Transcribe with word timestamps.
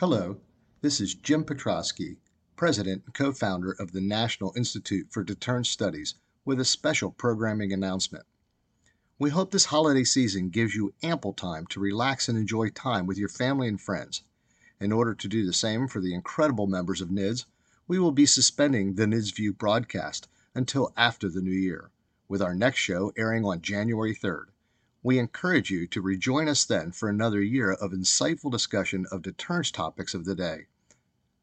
Hello, 0.00 0.36
this 0.80 1.00
is 1.00 1.16
Jim 1.16 1.42
Petrosky, 1.42 2.18
President 2.54 3.02
and 3.04 3.14
co 3.14 3.32
founder 3.32 3.72
of 3.72 3.90
the 3.90 4.00
National 4.00 4.52
Institute 4.56 5.08
for 5.10 5.24
Deterrence 5.24 5.68
Studies, 5.68 6.14
with 6.44 6.60
a 6.60 6.64
special 6.64 7.10
programming 7.10 7.72
announcement. 7.72 8.24
We 9.18 9.30
hope 9.30 9.50
this 9.50 9.64
holiday 9.64 10.04
season 10.04 10.50
gives 10.50 10.76
you 10.76 10.94
ample 11.02 11.32
time 11.32 11.66
to 11.70 11.80
relax 11.80 12.28
and 12.28 12.38
enjoy 12.38 12.68
time 12.68 13.06
with 13.06 13.18
your 13.18 13.28
family 13.28 13.66
and 13.66 13.80
friends. 13.80 14.22
In 14.78 14.92
order 14.92 15.16
to 15.16 15.26
do 15.26 15.44
the 15.44 15.52
same 15.52 15.88
for 15.88 16.00
the 16.00 16.14
incredible 16.14 16.68
members 16.68 17.00
of 17.00 17.10
NIDS, 17.10 17.46
we 17.88 17.98
will 17.98 18.12
be 18.12 18.24
suspending 18.24 18.94
the 18.94 19.06
NIDS 19.06 19.34
View 19.34 19.52
broadcast 19.52 20.28
until 20.54 20.92
after 20.96 21.28
the 21.28 21.42
new 21.42 21.50
year, 21.50 21.90
with 22.28 22.40
our 22.40 22.54
next 22.54 22.78
show 22.78 23.12
airing 23.16 23.44
on 23.44 23.62
January 23.62 24.14
3rd. 24.14 24.44
We 25.08 25.18
encourage 25.18 25.70
you 25.70 25.86
to 25.86 26.02
rejoin 26.02 26.48
us 26.48 26.66
then 26.66 26.92
for 26.92 27.08
another 27.08 27.40
year 27.40 27.72
of 27.72 27.92
insightful 27.92 28.52
discussion 28.52 29.06
of 29.10 29.22
deterrence 29.22 29.70
topics 29.70 30.12
of 30.12 30.26
the 30.26 30.34
day. 30.34 30.66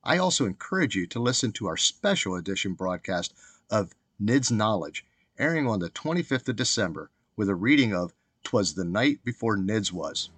I 0.04 0.20
also 0.20 0.46
encourage 0.46 0.96
you 0.96 1.08
to 1.08 1.20
listen 1.20 1.52
to 1.54 1.66
our 1.66 1.76
special 1.76 2.36
edition 2.36 2.74
broadcast 2.74 3.34
of 3.72 3.96
NIDS 4.22 4.52
Knowledge, 4.52 5.04
airing 5.40 5.66
on 5.66 5.80
the 5.80 5.90
25th 5.90 6.48
of 6.48 6.56
December 6.56 7.10
with 7.36 7.50
a 7.50 7.56
reading 7.56 7.92
of 7.92 8.14
Twas 8.44 8.76
the 8.76 8.86
Night 8.86 9.24
Before 9.24 9.58
NIDS 9.58 9.92
Was. 9.92 10.30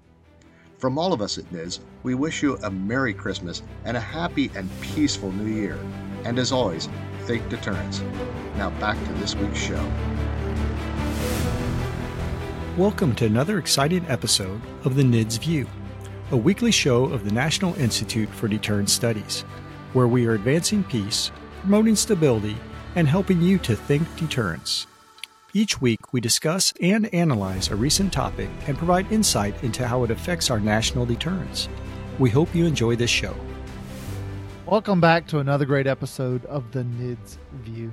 From 0.78 0.98
all 0.98 1.12
of 1.12 1.22
us 1.22 1.38
at 1.38 1.52
NIDS, 1.52 1.82
we 2.04 2.16
wish 2.16 2.42
you 2.42 2.56
a 2.64 2.72
Merry 2.72 3.14
Christmas 3.14 3.62
and 3.84 3.98
a 3.98 4.00
happy 4.00 4.50
and 4.56 4.70
peaceful 4.80 5.34
New 5.34 5.54
Year. 5.54 5.78
And 6.24 6.40
as 6.40 6.54
always, 6.54 6.88
think 7.24 7.50
deterrence. 7.50 8.00
Now 8.56 8.70
back 8.80 8.98
to 9.06 9.14
this 9.16 9.36
week's 9.36 9.60
show. 9.60 10.17
Welcome 12.78 13.16
to 13.16 13.26
another 13.26 13.58
exciting 13.58 14.06
episode 14.08 14.62
of 14.84 14.96
the 14.96 15.02
NIDS 15.02 15.40
View, 15.40 15.68
a 16.30 16.38
weekly 16.38 16.70
show 16.70 17.06
of 17.06 17.26
the 17.26 17.32
National 17.32 17.74
Institute 17.74 18.30
for 18.30 18.48
Deterrence 18.48 18.94
Studies, 18.94 19.42
where 19.94 20.08
we 20.08 20.28
are 20.28 20.36
advancing 20.36 20.84
peace, 20.84 21.32
promoting 21.62 21.96
stability, 21.96 22.56
and 22.94 23.08
helping 23.08 23.42
you 23.42 23.58
to 23.58 23.76
think 23.76 24.04
deterrence. 24.16 24.86
Each 25.56 25.82
week, 25.82 26.14
we 26.14 26.22
discuss 26.22 26.72
and 26.80 27.12
analyze 27.16 27.70
a 27.70 27.76
recent 27.76 28.14
topic 28.14 28.48
and 28.68 28.78
provide 28.78 29.12
insight 29.12 29.64
into 29.64 29.88
how 29.88 30.04
it 30.04 30.12
affects 30.12 30.52
our 30.52 30.60
national 30.60 31.08
deterrence. 31.08 31.68
We 32.20 32.30
hope 32.30 32.54
you 32.54 32.68
enjoy 32.68 32.96
this 32.96 33.10
show. 33.10 33.36
Welcome 34.68 35.02
back 35.02 35.26
to 35.30 35.40
another 35.40 35.66
great 35.66 35.88
episode 35.88 36.46
of 36.46 36.72
the 36.72 36.84
NIDS 36.84 37.40
View. 37.54 37.92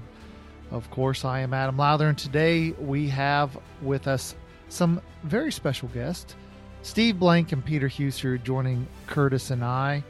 Of 0.70 0.90
course, 0.90 1.24
I 1.24 1.40
am 1.40 1.54
Adam 1.54 1.78
Lowther, 1.78 2.10
and 2.10 2.18
today 2.18 2.72
we 2.72 3.08
have 3.08 3.58
with 3.80 4.06
us 4.06 4.34
some 4.68 5.00
very 5.22 5.52
special 5.52 5.88
guests. 5.88 6.34
Steve 6.82 7.18
Blank 7.18 7.52
and 7.52 7.64
Peter 7.64 7.88
Huessy 7.88 8.42
joining 8.42 8.86
Curtis 9.06 9.50
and 9.50 9.64
I, 9.64 10.04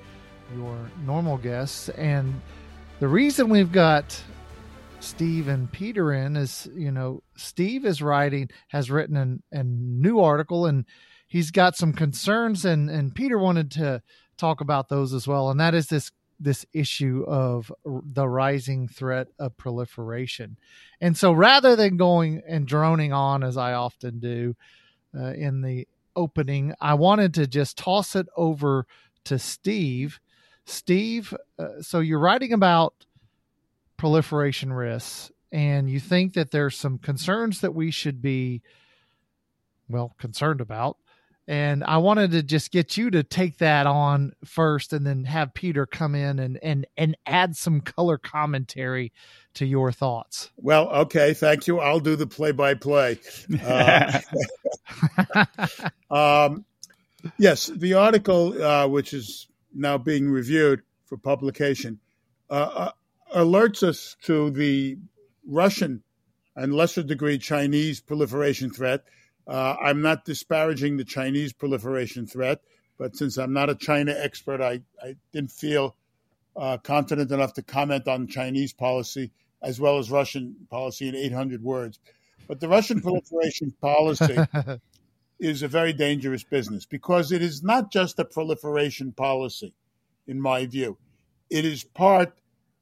your 0.57 0.77
normal 1.07 1.37
guests. 1.37 1.89
And 1.91 2.41
the 3.01 3.09
reason 3.09 3.49
we've 3.49 3.73
got 3.73 4.21
Steve 5.01 5.49
and 5.49 5.71
Peter 5.71 6.13
in 6.13 6.37
is, 6.37 6.69
you 6.75 6.91
know, 6.91 7.23
Steve 7.37 7.85
is 7.85 8.03
writing, 8.03 8.49
has 8.69 8.91
written 8.91 9.17
an, 9.17 9.43
a 9.53 9.63
new 9.63 10.19
article 10.19 10.67
and 10.67 10.85
he's 11.27 11.51
got 11.51 11.77
some 11.77 11.93
concerns 11.93 12.65
and, 12.65 12.91
and 12.91 13.15
Peter 13.15 13.39
wanted 13.39 13.71
to 13.73 14.03
talk 14.37 14.61
about 14.61 14.89
those 14.89 15.13
as 15.13 15.29
well. 15.29 15.51
And 15.51 15.61
that 15.61 15.75
is 15.75 15.87
this 15.89 16.11
this 16.41 16.67
issue 16.73 17.25
of 17.27 17.73
the 17.85 18.29
rising 18.29 18.89
threat 18.89 19.29
of 19.39 19.57
proliferation. 19.57 20.57
And 21.01 21.17
so 21.17 21.33
rather 21.33 21.77
than 21.77 21.97
going 21.97 22.43
and 22.47 22.67
droning 22.67 23.13
on 23.13 23.43
as 23.43 23.57
I 23.57 23.75
often 23.75 24.19
do 24.19 24.57
uh, 25.17 25.33
in 25.33 25.63
the 25.63 25.87
opening, 26.17 26.75
I 26.81 26.95
wanted 26.95 27.35
to 27.35 27.47
just 27.47 27.79
toss 27.79 28.17
it 28.17 28.27
over 28.37 28.87
to 29.25 29.39
Steve. 29.39 30.21
Steve, 30.65 31.35
uh, 31.59 31.81
so 31.81 32.01
you're 32.01 32.19
writing 32.19 32.53
about 32.53 33.07
proliferation 33.97 34.73
risks 34.73 35.31
and 35.53 35.89
you 35.89 36.01
think 36.01 36.35
that 36.35 36.51
there's 36.51 36.77
some 36.77 36.99
concerns 36.99 37.61
that 37.61 37.75
we 37.75 37.91
should 37.91 38.21
be 38.21 38.61
well 39.89 40.15
concerned 40.19 40.61
about 40.61 40.97
and 41.47 41.85
I 41.85 41.99
wanted 41.99 42.31
to 42.33 42.43
just 42.43 42.71
get 42.71 42.97
you 42.97 43.11
to 43.11 43.23
take 43.23 43.59
that 43.59 43.87
on 43.87 44.33
first 44.45 44.93
and 44.93 45.07
then 45.07 45.25
have 45.25 45.53
Peter 45.55 45.87
come 45.87 46.15
in 46.15 46.39
and 46.39 46.59
and 46.63 46.87
and 46.97 47.17
add 47.27 47.57
some 47.57 47.81
color 47.81 48.17
commentary 48.19 49.13
to 49.55 49.67
your 49.67 49.93
thoughts. 49.93 50.51
Well, 50.57 50.89
okay, 50.91 51.35
thank 51.35 51.67
you. 51.67 51.81
I'll 51.81 52.01
do 52.01 52.17
the 52.17 52.27
play 52.27 52.53
by 52.53 52.75
play. 52.75 53.19
Yes, 57.39 57.69
the 57.69 57.95
article, 57.95 58.63
uh, 58.63 58.87
which 58.87 59.15
is 59.15 59.49
now 59.75 59.99
being 59.99 60.29
reviewed 60.29 60.83
for 61.07 61.17
publication, 61.17 61.99
uh, 62.51 62.53
uh, 62.53 62.91
alerts 63.35 63.83
us 63.83 64.17
to 64.23 64.51
the 64.51 64.99
Russian 65.47 66.03
and 66.57 66.75
lesser 66.75 67.03
degree 67.03 67.39
Chinese 67.39 68.01
proliferation 68.01 68.71
threat 68.71 69.05
uh, 69.47 69.77
I'm 69.81 70.01
not 70.01 70.25
disparaging 70.25 70.97
the 70.97 71.05
Chinese 71.05 71.53
proliferation 71.53 72.27
threat, 72.27 72.61
but 72.99 73.17
since 73.17 73.37
I'm 73.37 73.53
not 73.53 73.71
a 73.71 73.75
China 73.75 74.15
expert, 74.17 74.61
I, 74.61 74.81
I 75.03 75.17
didn't 75.33 75.53
feel 75.53 75.97
uh, 76.57 76.79
confident 76.79 77.31
enough 77.31 77.55
to 77.55 77.63
comment 77.63 78.09
on 78.09 78.27
Chinese 78.27 78.73
policy 78.73 79.33
as 79.63 79.81
well 79.81 79.99
as 79.99 80.11
Russian 80.11 80.55
policy 80.71 81.09
in 81.09 81.17
800 81.17 81.63
words. 81.63 81.99
But 82.47 82.61
the 82.61 82.69
Russian 82.69 83.01
proliferation 83.01 83.73
policy 83.81 84.37
is 85.41 85.63
a 85.63 85.69
very 85.69 85.93
dangerous 85.93 86.45
business 86.45 86.87
because 86.87 87.33
it 87.33 87.43
is 87.43 87.63
not 87.63 87.91
just 87.91 88.19
a 88.19 88.25
proliferation 88.25 89.13
policy, 89.13 89.75
in 90.27 90.41
my 90.41 90.67
view. 90.67 90.99
It 91.51 91.65
is 91.65 91.83
part 91.83 92.35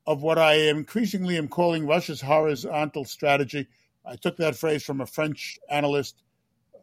of 0.06 0.22
what 0.22 0.38
I 0.38 0.54
increasingly 0.54 1.38
am 1.38 1.48
calling 1.48 1.86
Russia's 1.86 2.20
horizontal 2.20 3.04
strategy. 3.04 3.68
I 4.04 4.16
took 4.16 4.36
that 4.38 4.56
phrase 4.56 4.82
from 4.82 5.00
a 5.00 5.06
French 5.06 5.58
analyst 5.70 6.16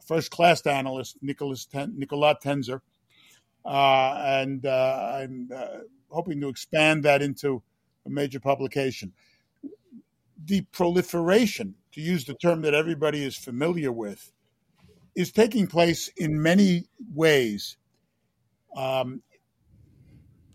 first 0.10 0.32
class 0.32 0.66
analyst, 0.66 1.18
Nicholas 1.22 1.68
Ten, 1.68 1.96
Tenzer. 2.44 2.82
Uh, 3.64 4.14
and 4.26 4.66
uh, 4.66 5.12
I'm 5.14 5.50
uh, 5.56 5.82
hoping 6.10 6.42
to 6.42 6.50
expand 6.50 7.04
that 7.04 7.22
into 7.22 7.62
a 8.08 8.10
major 8.10 8.40
publication. 8.40 9.14
The 10.44 10.62
proliferation, 10.72 11.76
to 11.92 12.02
use 12.02 12.26
the 12.26 12.34
term 12.34 12.64
that 12.64 12.74
everybody 12.74 13.24
is 13.24 13.38
familiar 13.38 13.92
with, 13.92 14.32
is 15.16 15.32
taking 15.32 15.68
place 15.68 16.10
in 16.18 16.42
many 16.42 16.86
ways. 17.14 17.78
Um, 18.76 19.22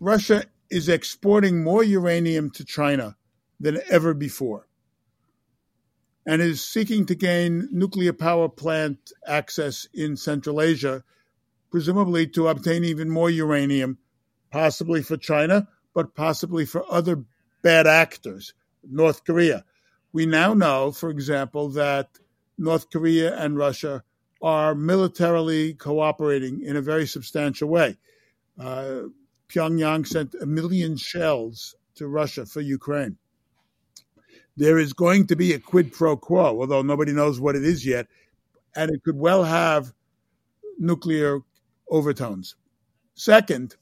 Russia 0.01 0.43
is 0.69 0.89
exporting 0.89 1.63
more 1.63 1.83
uranium 1.83 2.49
to 2.51 2.65
China 2.65 3.15
than 3.61 3.79
ever 3.89 4.13
before 4.13 4.67
and 6.25 6.41
is 6.41 6.63
seeking 6.63 7.05
to 7.05 7.15
gain 7.15 7.69
nuclear 7.71 8.13
power 8.13 8.49
plant 8.49 9.11
access 9.27 9.87
in 9.93 10.17
Central 10.17 10.61
Asia, 10.61 11.03
presumably 11.69 12.25
to 12.27 12.47
obtain 12.47 12.83
even 12.83 13.09
more 13.09 13.29
uranium, 13.29 13.97
possibly 14.49 15.03
for 15.03 15.17
China, 15.17 15.67
but 15.93 16.15
possibly 16.15 16.65
for 16.65 16.83
other 16.91 17.23
bad 17.61 17.85
actors, 17.85 18.53
North 18.83 19.23
Korea. 19.23 19.63
We 20.13 20.25
now 20.25 20.53
know, 20.53 20.91
for 20.91 21.09
example, 21.09 21.69
that 21.69 22.09
North 22.57 22.89
Korea 22.89 23.37
and 23.37 23.57
Russia 23.57 24.03
are 24.41 24.75
militarily 24.75 25.73
cooperating 25.73 26.61
in 26.61 26.75
a 26.75 26.81
very 26.81 27.05
substantial 27.05 27.69
way. 27.69 27.97
Uh, 28.59 29.01
Pyongyang 29.49 30.07
sent 30.07 30.33
a 30.35 30.45
million 30.45 30.97
shells 30.97 31.75
to 31.95 32.07
Russia 32.07 32.45
for 32.45 32.61
Ukraine 32.61 33.17
there 34.57 34.77
is 34.77 34.93
going 34.93 35.27
to 35.27 35.35
be 35.35 35.53
a 35.53 35.59
quid 35.59 35.91
pro 35.91 36.15
quo, 36.15 36.59
although 36.61 36.81
nobody 36.81 37.11
knows 37.11 37.39
what 37.39 37.55
it 37.55 37.63
is 37.63 37.85
yet, 37.85 38.07
and 38.75 38.91
it 38.91 39.03
could 39.03 39.17
well 39.17 39.43
have 39.43 39.93
nuclear 40.77 41.39
overtones. 41.89 42.55
Second, 43.15 43.75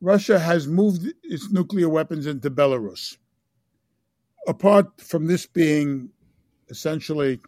Russia 0.00 0.38
has 0.38 0.66
moved 0.66 1.06
its 1.22 1.50
nuclear 1.50 1.88
weapons 1.88 2.26
into 2.26 2.50
Belarus. 2.50 3.16
Apart 4.46 5.00
from 5.00 5.26
this 5.26 5.46
being 5.46 6.10
essentially 6.68 7.40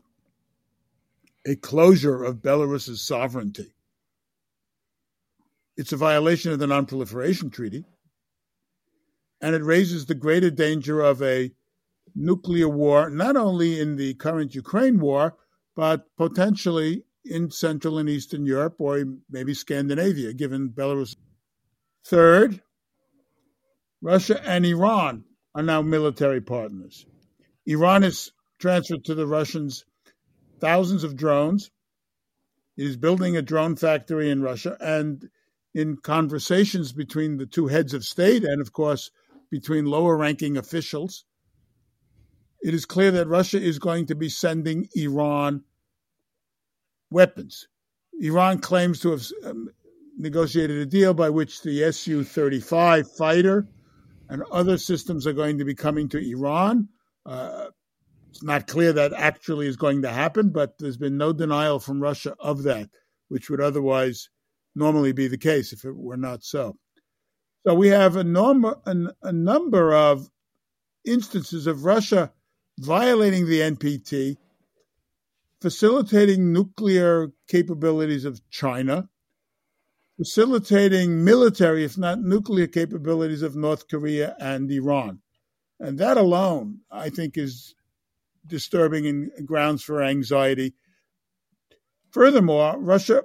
a 1.46 1.56
closure 1.56 2.24
of 2.24 2.42
Belarus's 2.42 3.02
sovereignty, 3.02 3.72
it's 5.76 5.92
a 5.92 5.96
violation 5.96 6.52
of 6.52 6.58
the 6.58 6.66
Non-Proliferation 6.66 7.50
Treaty, 7.50 7.84
and 9.40 9.54
it 9.54 9.62
raises 9.62 10.04
the 10.04 10.14
greater 10.14 10.50
danger 10.50 11.00
of 11.00 11.22
a 11.22 11.52
nuclear 12.14 12.68
war, 12.68 13.10
not 13.10 13.36
only 13.36 13.80
in 13.80 13.96
the 13.96 14.14
current 14.14 14.54
Ukraine 14.54 15.00
war, 15.00 15.36
but 15.74 16.06
potentially 16.16 17.04
in 17.24 17.50
Central 17.50 17.98
and 17.98 18.08
Eastern 18.08 18.46
Europe 18.46 18.76
or 18.78 19.04
maybe 19.30 19.54
Scandinavia, 19.54 20.32
given 20.32 20.70
Belarus. 20.70 21.16
Third, 22.04 22.62
Russia 24.00 24.42
and 24.46 24.64
Iran 24.64 25.24
are 25.54 25.62
now 25.62 25.82
military 25.82 26.40
partners. 26.40 27.06
Iran 27.66 28.02
has 28.02 28.32
transferred 28.58 29.04
to 29.04 29.14
the 29.14 29.26
Russians 29.26 29.84
thousands 30.60 31.04
of 31.04 31.16
drones. 31.16 31.70
It 32.76 32.86
is 32.86 32.96
building 32.96 33.36
a 33.36 33.42
drone 33.42 33.76
factory 33.76 34.30
in 34.30 34.42
Russia, 34.42 34.76
and 34.80 35.28
in 35.74 35.96
conversations 35.98 36.92
between 36.92 37.36
the 37.36 37.46
two 37.46 37.66
heads 37.68 37.94
of 37.94 38.04
state 38.04 38.44
and, 38.44 38.60
of 38.60 38.72
course, 38.72 39.10
between 39.50 39.84
lower 39.84 40.16
ranking 40.16 40.56
officials, 40.56 41.24
it 42.62 42.74
is 42.74 42.84
clear 42.84 43.10
that 43.12 43.28
Russia 43.28 43.60
is 43.60 43.78
going 43.78 44.06
to 44.06 44.14
be 44.14 44.28
sending 44.28 44.88
Iran 44.94 45.64
weapons. 47.10 47.68
Iran 48.20 48.58
claims 48.58 49.00
to 49.00 49.10
have 49.12 49.26
um, 49.44 49.68
negotiated 50.18 50.78
a 50.78 50.86
deal 50.86 51.14
by 51.14 51.30
which 51.30 51.62
the 51.62 51.90
Su 51.92 52.22
35 52.22 53.10
fighter 53.12 53.66
and 54.28 54.42
other 54.52 54.78
systems 54.78 55.26
are 55.26 55.32
going 55.32 55.58
to 55.58 55.64
be 55.64 55.74
coming 55.74 56.08
to 56.10 56.18
Iran. 56.18 56.88
Uh, 57.24 57.66
it's 58.28 58.42
not 58.42 58.68
clear 58.68 58.92
that 58.92 59.12
actually 59.12 59.66
is 59.66 59.76
going 59.76 60.02
to 60.02 60.10
happen, 60.10 60.50
but 60.50 60.78
there's 60.78 60.96
been 60.96 61.16
no 61.16 61.32
denial 61.32 61.80
from 61.80 62.00
Russia 62.00 62.36
of 62.38 62.62
that, 62.62 62.88
which 63.28 63.50
would 63.50 63.60
otherwise 63.60 64.28
normally 64.74 65.12
be 65.12 65.26
the 65.26 65.38
case 65.38 65.72
if 65.72 65.84
it 65.84 65.96
were 65.96 66.16
not 66.16 66.44
so. 66.44 66.76
So 67.66 67.74
we 67.74 67.88
have 67.88 68.16
a, 68.16 68.20
a, 68.20 68.96
a 69.22 69.32
number 69.32 69.94
of 69.94 70.28
instances 71.04 71.66
of 71.66 71.84
Russia 71.84 72.32
violating 72.80 73.46
the 73.46 73.60
NPT, 73.60 74.38
facilitating 75.60 76.52
nuclear 76.52 77.30
capabilities 77.46 78.24
of 78.24 78.40
China, 78.48 79.08
facilitating 80.16 81.22
military, 81.22 81.84
if 81.84 81.98
not 81.98 82.20
nuclear 82.20 82.66
capabilities 82.66 83.42
of 83.42 83.54
North 83.54 83.86
Korea 83.86 84.34
and 84.40 84.70
Iran. 84.70 85.20
And 85.78 85.98
that 85.98 86.16
alone, 86.16 86.80
I 86.90 87.10
think, 87.10 87.36
is 87.36 87.74
disturbing 88.46 89.06
and 89.06 89.30
grounds 89.46 89.82
for 89.82 90.02
anxiety. 90.02 90.72
Furthermore, 92.12 92.76
Russia 92.78 93.24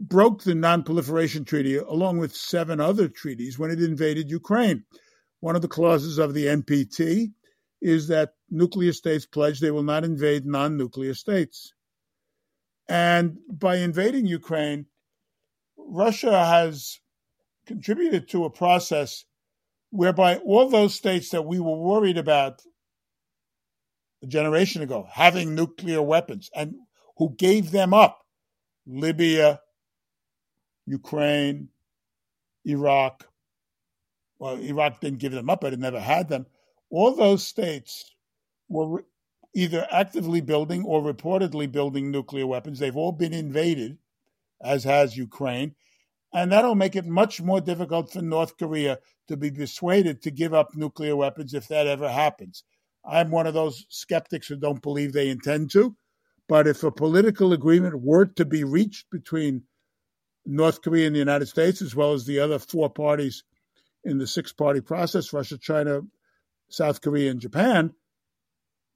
broke 0.00 0.44
the 0.44 0.54
Non-Proliferation 0.54 1.44
Treaty 1.44 1.76
along 1.76 2.18
with 2.18 2.34
seven 2.34 2.80
other 2.80 3.08
treaties 3.08 3.58
when 3.58 3.70
it 3.70 3.82
invaded 3.82 4.30
Ukraine. 4.30 4.84
One 5.40 5.56
of 5.56 5.62
the 5.62 5.68
clauses 5.68 6.18
of 6.18 6.32
the 6.32 6.46
NPT 6.46 7.32
is 7.80 8.08
that 8.08 8.34
nuclear 8.50 8.92
states 8.92 9.26
pledge 9.26 9.60
they 9.60 9.70
will 9.70 9.82
not 9.82 10.04
invade 10.04 10.46
non 10.46 10.76
nuclear 10.76 11.14
states. 11.14 11.72
And 12.88 13.38
by 13.50 13.76
invading 13.76 14.26
Ukraine, 14.26 14.86
Russia 15.76 16.44
has 16.44 17.00
contributed 17.66 18.28
to 18.30 18.44
a 18.44 18.50
process 18.50 19.24
whereby 19.90 20.36
all 20.38 20.68
those 20.68 20.94
states 20.94 21.30
that 21.30 21.44
we 21.44 21.60
were 21.60 21.76
worried 21.76 22.18
about 22.18 22.62
a 24.22 24.26
generation 24.26 24.82
ago 24.82 25.06
having 25.10 25.54
nuclear 25.54 26.02
weapons 26.02 26.50
and 26.54 26.74
who 27.16 27.34
gave 27.36 27.70
them 27.70 27.94
up 27.94 28.24
Libya, 28.86 29.60
Ukraine, 30.86 31.68
Iraq. 32.64 33.28
Well, 34.38 34.58
Iraq 34.58 35.00
didn't 35.00 35.18
give 35.18 35.32
them 35.32 35.50
up, 35.50 35.60
but 35.60 35.72
it 35.72 35.78
never 35.78 36.00
had 36.00 36.28
them. 36.28 36.46
All 36.90 37.14
those 37.14 37.46
states 37.46 38.14
were 38.68 39.04
either 39.54 39.86
actively 39.90 40.40
building 40.40 40.84
or 40.84 41.02
reportedly 41.02 41.70
building 41.70 42.10
nuclear 42.10 42.46
weapons. 42.46 42.78
They've 42.78 42.96
all 42.96 43.12
been 43.12 43.32
invaded, 43.32 43.98
as 44.62 44.84
has 44.84 45.16
Ukraine. 45.16 45.74
And 46.32 46.52
that'll 46.52 46.74
make 46.74 46.96
it 46.96 47.06
much 47.06 47.40
more 47.40 47.60
difficult 47.60 48.12
for 48.12 48.20
North 48.20 48.58
Korea 48.58 48.98
to 49.28 49.36
be 49.36 49.50
persuaded 49.50 50.22
to 50.22 50.30
give 50.30 50.52
up 50.52 50.74
nuclear 50.74 51.16
weapons 51.16 51.54
if 51.54 51.68
that 51.68 51.86
ever 51.86 52.08
happens. 52.08 52.64
I'm 53.04 53.30
one 53.30 53.46
of 53.46 53.54
those 53.54 53.86
skeptics 53.88 54.46
who 54.46 54.56
don't 54.56 54.82
believe 54.82 55.12
they 55.12 55.30
intend 55.30 55.70
to. 55.72 55.96
But 56.48 56.66
if 56.66 56.82
a 56.82 56.90
political 56.90 57.52
agreement 57.52 58.02
were 58.02 58.26
to 58.26 58.44
be 58.44 58.64
reached 58.64 59.10
between 59.10 59.64
North 60.46 60.82
Korea 60.82 61.06
and 61.06 61.14
the 61.14 61.20
United 61.20 61.46
States, 61.46 61.82
as 61.82 61.94
well 61.94 62.12
as 62.12 62.24
the 62.24 62.40
other 62.40 62.58
four 62.58 62.88
parties 62.88 63.44
in 64.04 64.18
the 64.18 64.26
six 64.26 64.52
party 64.52 64.80
process 64.80 65.32
Russia, 65.32 65.58
China, 65.58 66.02
South 66.68 67.00
Korea, 67.00 67.30
and 67.30 67.40
Japan 67.40 67.92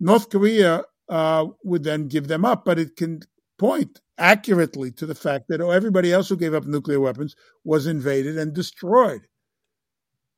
North 0.03 0.31
Korea 0.31 0.83
uh, 1.09 1.47
would 1.63 1.85
then 1.85 2.09
give 2.09 2.27
them 2.27 2.45
up. 2.45 2.65
But 2.65 2.79
it 2.79 2.97
can 2.97 3.21
point 3.59 4.01
accurately 4.19 4.91
to 4.91 5.07
the 5.07 5.15
fact 5.15 5.45
that 5.49 5.61
oh, 5.61 5.71
everybody 5.71 6.13
else 6.13 6.29
who 6.29 6.37
gave 6.37 6.55
up 6.55 6.67
nuclear 6.67 7.01
weapons 7.01 7.37
was 7.65 7.87
invaded 7.87 8.37
and 8.37 8.53
destroyed. 8.53 9.23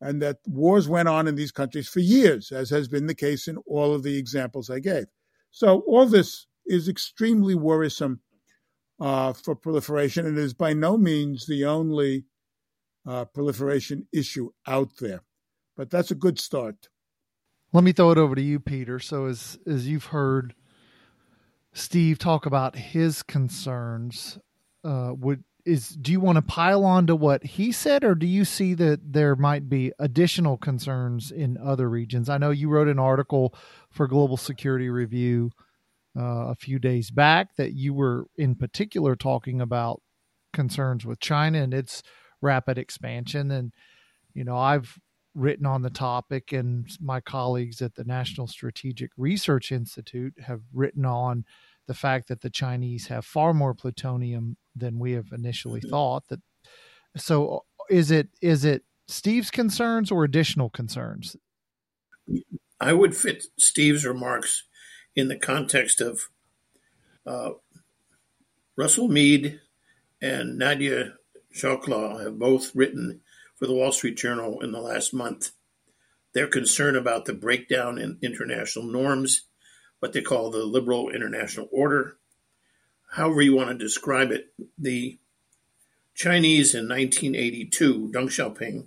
And 0.00 0.20
that 0.20 0.38
wars 0.46 0.86
went 0.86 1.08
on 1.08 1.26
in 1.26 1.34
these 1.34 1.52
countries 1.52 1.88
for 1.88 2.00
years, 2.00 2.52
as 2.52 2.68
has 2.70 2.88
been 2.88 3.06
the 3.06 3.14
case 3.14 3.48
in 3.48 3.56
all 3.66 3.94
of 3.94 4.02
the 4.02 4.18
examples 4.18 4.68
I 4.68 4.80
gave. 4.80 5.06
So, 5.50 5.80
all 5.86 6.04
this 6.04 6.46
is 6.66 6.88
extremely 6.88 7.54
worrisome 7.54 8.20
uh, 9.00 9.32
for 9.32 9.54
proliferation 9.56 10.26
and 10.26 10.36
is 10.36 10.52
by 10.52 10.74
no 10.74 10.98
means 10.98 11.46
the 11.46 11.64
only 11.64 12.26
uh, 13.06 13.24
proliferation 13.26 14.06
issue 14.12 14.50
out 14.66 14.90
there. 15.00 15.22
But 15.76 15.90
that's 15.90 16.10
a 16.10 16.16
good 16.16 16.38
start. 16.38 16.88
Let 17.74 17.82
me 17.82 17.92
throw 17.92 18.12
it 18.12 18.18
over 18.18 18.36
to 18.36 18.42
you, 18.42 18.60
Peter. 18.60 19.00
So, 19.00 19.26
as 19.26 19.58
as 19.66 19.88
you've 19.88 20.06
heard 20.06 20.54
Steve 21.72 22.18
talk 22.18 22.46
about 22.46 22.76
his 22.76 23.24
concerns, 23.24 24.38
uh, 24.84 25.12
would 25.18 25.42
is 25.64 25.88
do 25.88 26.12
you 26.12 26.20
want 26.20 26.36
to 26.36 26.42
pile 26.42 26.84
on 26.84 27.08
to 27.08 27.16
what 27.16 27.42
he 27.42 27.72
said, 27.72 28.04
or 28.04 28.14
do 28.14 28.26
you 28.26 28.44
see 28.44 28.74
that 28.74 29.12
there 29.12 29.34
might 29.34 29.68
be 29.68 29.92
additional 29.98 30.56
concerns 30.56 31.32
in 31.32 31.58
other 31.58 31.90
regions? 31.90 32.28
I 32.28 32.38
know 32.38 32.50
you 32.50 32.68
wrote 32.68 32.86
an 32.88 33.00
article 33.00 33.54
for 33.90 34.06
Global 34.06 34.36
Security 34.36 34.88
Review 34.88 35.50
uh, 36.16 36.50
a 36.50 36.54
few 36.54 36.78
days 36.78 37.10
back 37.10 37.56
that 37.56 37.72
you 37.72 37.92
were 37.92 38.26
in 38.36 38.54
particular 38.54 39.16
talking 39.16 39.60
about 39.60 40.00
concerns 40.52 41.04
with 41.04 41.18
China 41.18 41.60
and 41.60 41.74
its 41.74 42.04
rapid 42.40 42.78
expansion. 42.78 43.50
And, 43.50 43.72
you 44.32 44.44
know, 44.44 44.56
I've 44.56 44.96
written 45.34 45.66
on 45.66 45.82
the 45.82 45.90
topic, 45.90 46.52
and 46.52 46.88
my 47.00 47.20
colleagues 47.20 47.82
at 47.82 47.94
the 47.94 48.04
National 48.04 48.46
Strategic 48.46 49.10
Research 49.16 49.72
Institute 49.72 50.34
have 50.40 50.60
written 50.72 51.04
on 51.04 51.44
the 51.86 51.94
fact 51.94 52.28
that 52.28 52.40
the 52.40 52.50
Chinese 52.50 53.06
have 53.08 53.24
far 53.24 53.52
more 53.52 53.74
plutonium 53.74 54.56
than 54.74 54.98
we 54.98 55.12
have 55.12 55.26
initially 55.32 55.80
mm-hmm. 55.80 55.90
thought. 55.90 56.24
That 56.28 56.40
so 57.16 57.64
is 57.90 58.10
it 58.10 58.28
is 58.40 58.64
it 58.64 58.84
Steve's 59.08 59.50
concerns 59.50 60.10
or 60.10 60.24
additional 60.24 60.70
concerns? 60.70 61.36
I 62.80 62.92
would 62.92 63.16
fit 63.16 63.44
Steve's 63.58 64.04
remarks 64.04 64.64
in 65.14 65.28
the 65.28 65.36
context 65.36 66.00
of 66.00 66.28
uh, 67.26 67.50
Russell 68.76 69.08
Mead 69.08 69.60
and 70.20 70.58
Nadia 70.58 71.14
Schadlow 71.54 72.22
have 72.22 72.38
both 72.38 72.74
written 72.74 73.20
for 73.56 73.66
the 73.66 73.74
Wall 73.74 73.92
Street 73.92 74.16
Journal 74.16 74.60
in 74.60 74.72
the 74.72 74.80
last 74.80 75.14
month. 75.14 75.52
Their 76.32 76.48
concern 76.48 76.96
about 76.96 77.24
the 77.24 77.32
breakdown 77.32 77.98
in 77.98 78.18
international 78.22 78.86
norms, 78.86 79.42
what 80.00 80.12
they 80.12 80.22
call 80.22 80.50
the 80.50 80.64
liberal 80.64 81.10
international 81.10 81.68
order. 81.70 82.18
However, 83.12 83.42
you 83.42 83.54
want 83.54 83.70
to 83.70 83.74
describe 83.74 84.32
it, 84.32 84.52
the 84.76 85.18
Chinese 86.14 86.74
in 86.74 86.88
1982, 86.88 88.10
Deng 88.12 88.26
Xiaoping, 88.26 88.86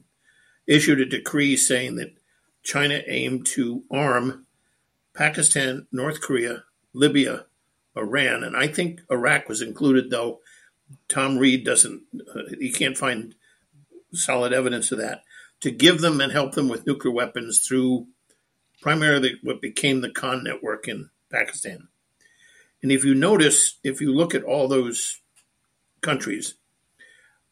issued 0.65 0.99
a 0.99 1.05
decree 1.05 1.55
saying 1.55 1.95
that 1.95 2.17
China 2.63 3.01
aimed 3.07 3.45
to 3.45 3.83
arm 3.89 4.45
Pakistan, 5.13 5.87
North 5.91 6.21
Korea, 6.21 6.63
Libya, 6.93 7.45
Iran, 7.95 8.43
and 8.43 8.55
I 8.55 8.67
think 8.67 9.01
Iraq 9.09 9.49
was 9.49 9.61
included, 9.61 10.09
though 10.09 10.39
Tom 11.07 11.37
Reed 11.37 11.65
doesn't, 11.65 12.03
uh, 12.35 12.41
he 12.59 12.71
can't 12.71 12.97
find 12.97 13.35
solid 14.17 14.53
evidence 14.53 14.91
of 14.91 14.99
that, 14.99 15.23
to 15.61 15.71
give 15.71 16.01
them 16.01 16.21
and 16.21 16.31
help 16.31 16.53
them 16.53 16.69
with 16.69 16.85
nuclear 16.85 17.13
weapons 17.13 17.59
through 17.59 18.07
primarily 18.81 19.35
what 19.41 19.61
became 19.61 20.01
the 20.01 20.11
Khan 20.11 20.43
network 20.43 20.87
in 20.87 21.09
Pakistan. 21.31 21.87
And 22.83 22.91
if 22.91 23.03
you 23.03 23.15
notice, 23.15 23.79
if 23.83 24.01
you 24.01 24.13
look 24.13 24.35
at 24.35 24.43
all 24.43 24.67
those 24.67 25.21
countries, 26.01 26.55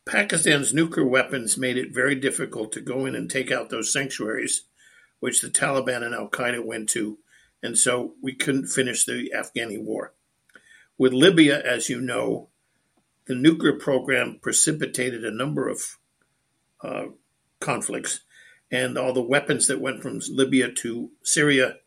Pakistan's 0.06 0.74
nuclear 0.74 1.08
weapons 1.08 1.58
made 1.58 1.78
it 1.78 1.94
very 1.94 2.16
difficult 2.16 2.72
to 2.74 2.82
go 2.82 3.06
in 3.06 3.16
and 3.16 3.30
take 3.30 3.52
out 3.52 3.70
those 3.70 3.92
sanctuaries, 3.92 4.66
which 5.20 5.42
the 5.42 5.48
Taliban 5.48 6.04
and 6.04 6.14
Al 6.14 6.30
Qaeda 6.30 6.64
went 6.64 6.90
to 6.90 7.18
and 7.66 7.78
so 7.78 8.14
we 8.22 8.34
couldn't 8.34 8.68
finish 8.68 9.06
the 9.06 9.32
Afghani 9.36 9.82
war. 9.82 10.14
With 11.00 11.14
Libya, 11.14 11.60
as 11.60 11.90
you 11.90 12.00
know, 12.00 12.50
the 13.26 13.34
nuclear 13.34 13.74
program 13.74 14.38
precipitated 14.40 15.26
a 15.26 15.36
number 15.36 15.68
of 15.68 15.98
uh, 16.86 17.06
conflicts, 17.60 18.22
and 18.72 18.98
all 18.98 19.14
the 19.14 19.22
weapons 19.22 19.68
that 19.68 19.82
went 19.82 20.02
from 20.02 20.20
Libya 20.30 20.72
to 20.72 21.12
Syria, 21.24 21.78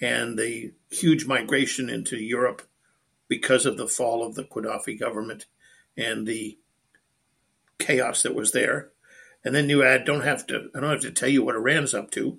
and 0.00 0.38
the 0.38 0.72
huge 0.90 1.26
migration 1.26 1.88
into 1.90 2.16
Europe 2.16 2.62
because 3.28 3.66
of 3.66 3.76
the 3.76 3.88
fall 3.88 4.26
of 4.26 4.34
the 4.34 4.44
Gaddafi 4.44 4.98
government 4.98 5.46
and 5.96 6.26
the 6.26 6.58
chaos 7.78 8.22
that 8.22 8.34
was 8.34 8.52
there. 8.52 8.90
And 9.44 9.54
then 9.54 9.70
you 9.70 9.82
add, 9.82 10.04
don't 10.04 10.24
have 10.24 10.46
to, 10.48 10.70
I 10.74 10.80
don't 10.80 10.90
have 10.90 11.00
to 11.02 11.12
tell 11.12 11.28
you 11.28 11.44
what 11.44 11.54
Iran's 11.54 11.94
up 11.94 12.10
to. 12.12 12.38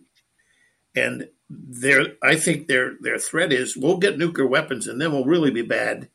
And 0.96 1.30
their 1.50 2.15
I 2.22 2.36
think 2.36 2.68
their 2.68 2.94
their 3.00 3.18
threat 3.18 3.51
is 3.51 3.75
we'll 3.75 3.98
get 3.98 4.18
nuclear 4.18 4.48
weapons 4.48 4.88
and 4.88 5.01
then 5.01 5.12
we'll 5.12 5.25
really 5.25 5.51
be 5.51 5.62
bad. 5.62 6.10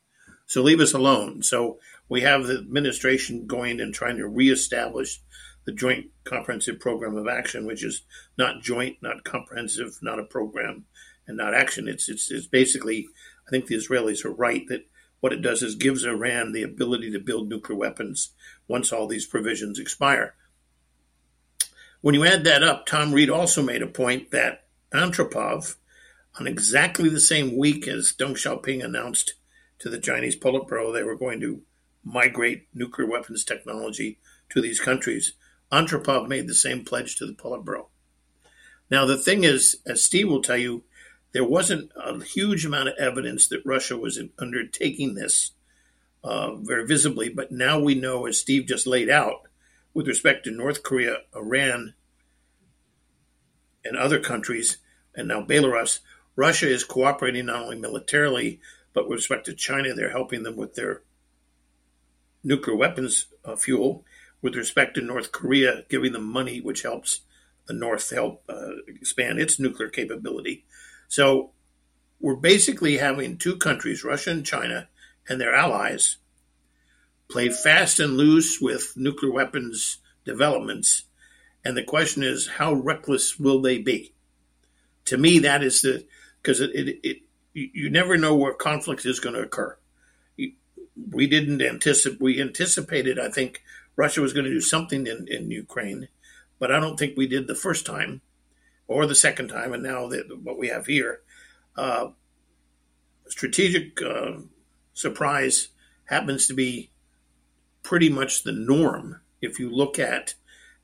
So 0.45 0.61
leave 0.61 0.79
us 0.79 0.93
alone. 0.93 1.43
So 1.43 1.79
we 2.09 2.21
have 2.21 2.45
the 2.45 2.57
administration 2.57 3.47
going 3.47 3.79
and 3.79 3.93
trying 3.93 4.17
to 4.17 4.27
reestablish 4.27 5.21
the 5.67 5.73
Joint 5.73 6.07
Comprehensive 6.23 6.79
Program 6.79 7.17
of 7.17 7.27
Action, 7.27 7.65
which 7.65 7.83
is 7.83 8.03
not 8.37 8.61
joint, 8.61 8.95
not 9.01 9.25
comprehensive, 9.25 9.99
not 10.01 10.17
a 10.17 10.23
program, 10.23 10.85
and 11.27 11.35
not 11.35 11.53
action. 11.53 11.89
It's 11.89 12.07
it's, 12.07 12.31
it's 12.31 12.47
basically, 12.47 13.09
I 13.45 13.51
think 13.51 13.67
the 13.67 13.75
Israelis 13.75 14.23
are 14.23 14.31
right 14.31 14.65
that 14.69 14.87
what 15.19 15.33
it 15.33 15.41
does 15.41 15.61
is 15.61 15.75
gives 15.75 16.05
Iran 16.05 16.53
the 16.53 16.63
ability 16.63 17.11
to 17.11 17.19
build 17.19 17.49
nuclear 17.49 17.77
weapons 17.77 18.29
once 18.69 18.93
all 18.93 19.07
these 19.07 19.25
provisions 19.25 19.77
expire. 19.77 20.35
When 21.99 22.15
you 22.15 22.23
add 22.23 22.45
that 22.45 22.63
up, 22.63 22.85
Tom 22.85 23.11
Reed 23.11 23.29
also 23.29 23.61
made 23.61 23.81
a 23.81 23.87
point 23.87 24.31
that 24.31 24.67
Andropov, 24.93 25.75
on 26.39 26.47
exactly 26.47 27.09
the 27.09 27.19
same 27.19 27.57
week 27.57 27.89
as 27.89 28.13
Deng 28.17 28.35
Xiaoping 28.35 28.85
announced 28.85 29.33
to 29.79 29.89
the 29.89 29.99
Chinese 29.99 30.39
Politburo 30.39 30.93
they 30.93 31.03
were 31.03 31.17
going 31.17 31.41
to 31.41 31.61
migrate 32.05 32.69
nuclear 32.73 33.09
weapons 33.09 33.43
technology 33.43 34.17
to 34.49 34.61
these 34.61 34.79
countries, 34.79 35.33
Andropov 35.71 36.27
made 36.27 36.47
the 36.47 36.55
same 36.55 36.85
pledge 36.85 37.15
to 37.17 37.25
the 37.25 37.33
Politburo. 37.33 37.87
Now, 38.89 39.05
the 39.05 39.17
thing 39.17 39.43
is, 39.43 39.77
as 39.85 40.03
Steve 40.03 40.29
will 40.29 40.41
tell 40.41 40.57
you, 40.57 40.83
there 41.33 41.43
wasn't 41.43 41.91
a 41.95 42.23
huge 42.23 42.65
amount 42.65 42.89
of 42.89 42.95
evidence 42.97 43.47
that 43.47 43.65
Russia 43.65 43.97
was 43.97 44.19
undertaking 44.39 45.15
this 45.15 45.51
uh, 46.23 46.55
very 46.55 46.85
visibly, 46.85 47.29
but 47.29 47.51
now 47.51 47.79
we 47.79 47.95
know, 47.95 48.25
as 48.25 48.39
Steve 48.39 48.65
just 48.65 48.87
laid 48.87 49.09
out, 49.09 49.41
with 49.93 50.07
respect 50.07 50.45
to 50.45 50.51
North 50.51 50.83
Korea, 50.83 51.17
Iran, 51.35 51.93
and 53.83 53.97
other 53.97 54.19
countries, 54.19 54.77
and 55.15 55.27
now 55.27 55.41
Belarus, 55.41 55.99
Russia 56.35 56.67
is 56.69 56.83
cooperating 56.83 57.47
not 57.47 57.63
only 57.63 57.77
militarily, 57.77 58.59
but 58.93 59.09
with 59.09 59.17
respect 59.17 59.45
to 59.45 59.53
China, 59.53 59.93
they're 59.93 60.11
helping 60.11 60.43
them 60.43 60.55
with 60.55 60.75
their 60.75 61.01
nuclear 62.43 62.75
weapons 62.75 63.27
uh, 63.43 63.55
fuel. 63.55 64.05
With 64.41 64.55
respect 64.55 64.95
to 64.95 65.01
North 65.01 65.31
Korea, 65.31 65.83
giving 65.89 66.13
them 66.13 66.25
money, 66.25 66.61
which 66.61 66.83
helps 66.83 67.21
the 67.65 67.73
North 67.73 68.09
help 68.11 68.43
uh, 68.47 68.77
expand 68.87 69.39
its 69.39 69.59
nuclear 69.59 69.89
capability. 69.89 70.65
So 71.07 71.51
we're 72.19 72.35
basically 72.35 72.97
having 72.97 73.37
two 73.37 73.57
countries, 73.57 74.03
Russia 74.03 74.31
and 74.31 74.45
China, 74.45 74.87
and 75.27 75.39
their 75.39 75.53
allies, 75.53 76.17
play 77.29 77.49
fast 77.49 77.99
and 77.99 78.15
loose 78.15 78.61
with 78.61 78.93
nuclear 78.95 79.31
weapons 79.31 79.97
developments. 80.23 81.03
And 81.65 81.75
the 81.75 81.83
question 81.83 82.23
is, 82.23 82.47
how 82.47 82.73
reckless 82.73 83.39
will 83.39 83.61
they 83.61 83.79
be? 83.79 84.13
To 85.05 85.17
me, 85.17 85.39
that 85.39 85.63
is 85.63 85.81
the 85.81 86.05
because 86.41 86.61
it, 86.61 86.71
it, 86.73 86.99
it 87.03 87.17
you 87.53 87.89
never 87.89 88.17
know 88.17 88.35
where 88.35 88.53
conflict 88.53 89.05
is 89.05 89.19
going 89.19 89.35
to 89.35 89.41
occur. 89.41 89.77
We 91.11 91.27
didn't 91.27 91.61
anticipate. 91.61 92.21
We 92.21 92.41
anticipated, 92.41 93.19
I 93.19 93.29
think, 93.29 93.63
Russia 93.97 94.21
was 94.21 94.31
going 94.31 94.45
to 94.45 94.51
do 94.51 94.61
something 94.61 95.05
in, 95.07 95.27
in 95.27 95.51
Ukraine, 95.51 96.07
but 96.59 96.71
I 96.71 96.79
don't 96.79 96.97
think 96.97 97.17
we 97.17 97.27
did 97.27 97.47
the 97.47 97.55
first 97.55 97.85
time 97.85 98.21
or 98.87 99.05
the 99.05 99.15
second 99.15 99.49
time, 99.49 99.73
and 99.73 99.83
now 99.83 100.07
the, 100.07 100.23
what 100.41 100.57
we 100.57 100.69
have 100.69 100.85
here. 100.85 101.19
Uh, 101.75 102.11
strategic 103.27 104.01
uh, 104.01 104.37
surprise 104.93 105.69
happens 106.05 106.47
to 106.47 106.53
be 106.53 106.89
pretty 107.83 108.09
much 108.09 108.43
the 108.43 108.53
norm 108.53 109.19
if 109.41 109.59
you 109.59 109.69
look 109.69 109.99
at 109.99 110.35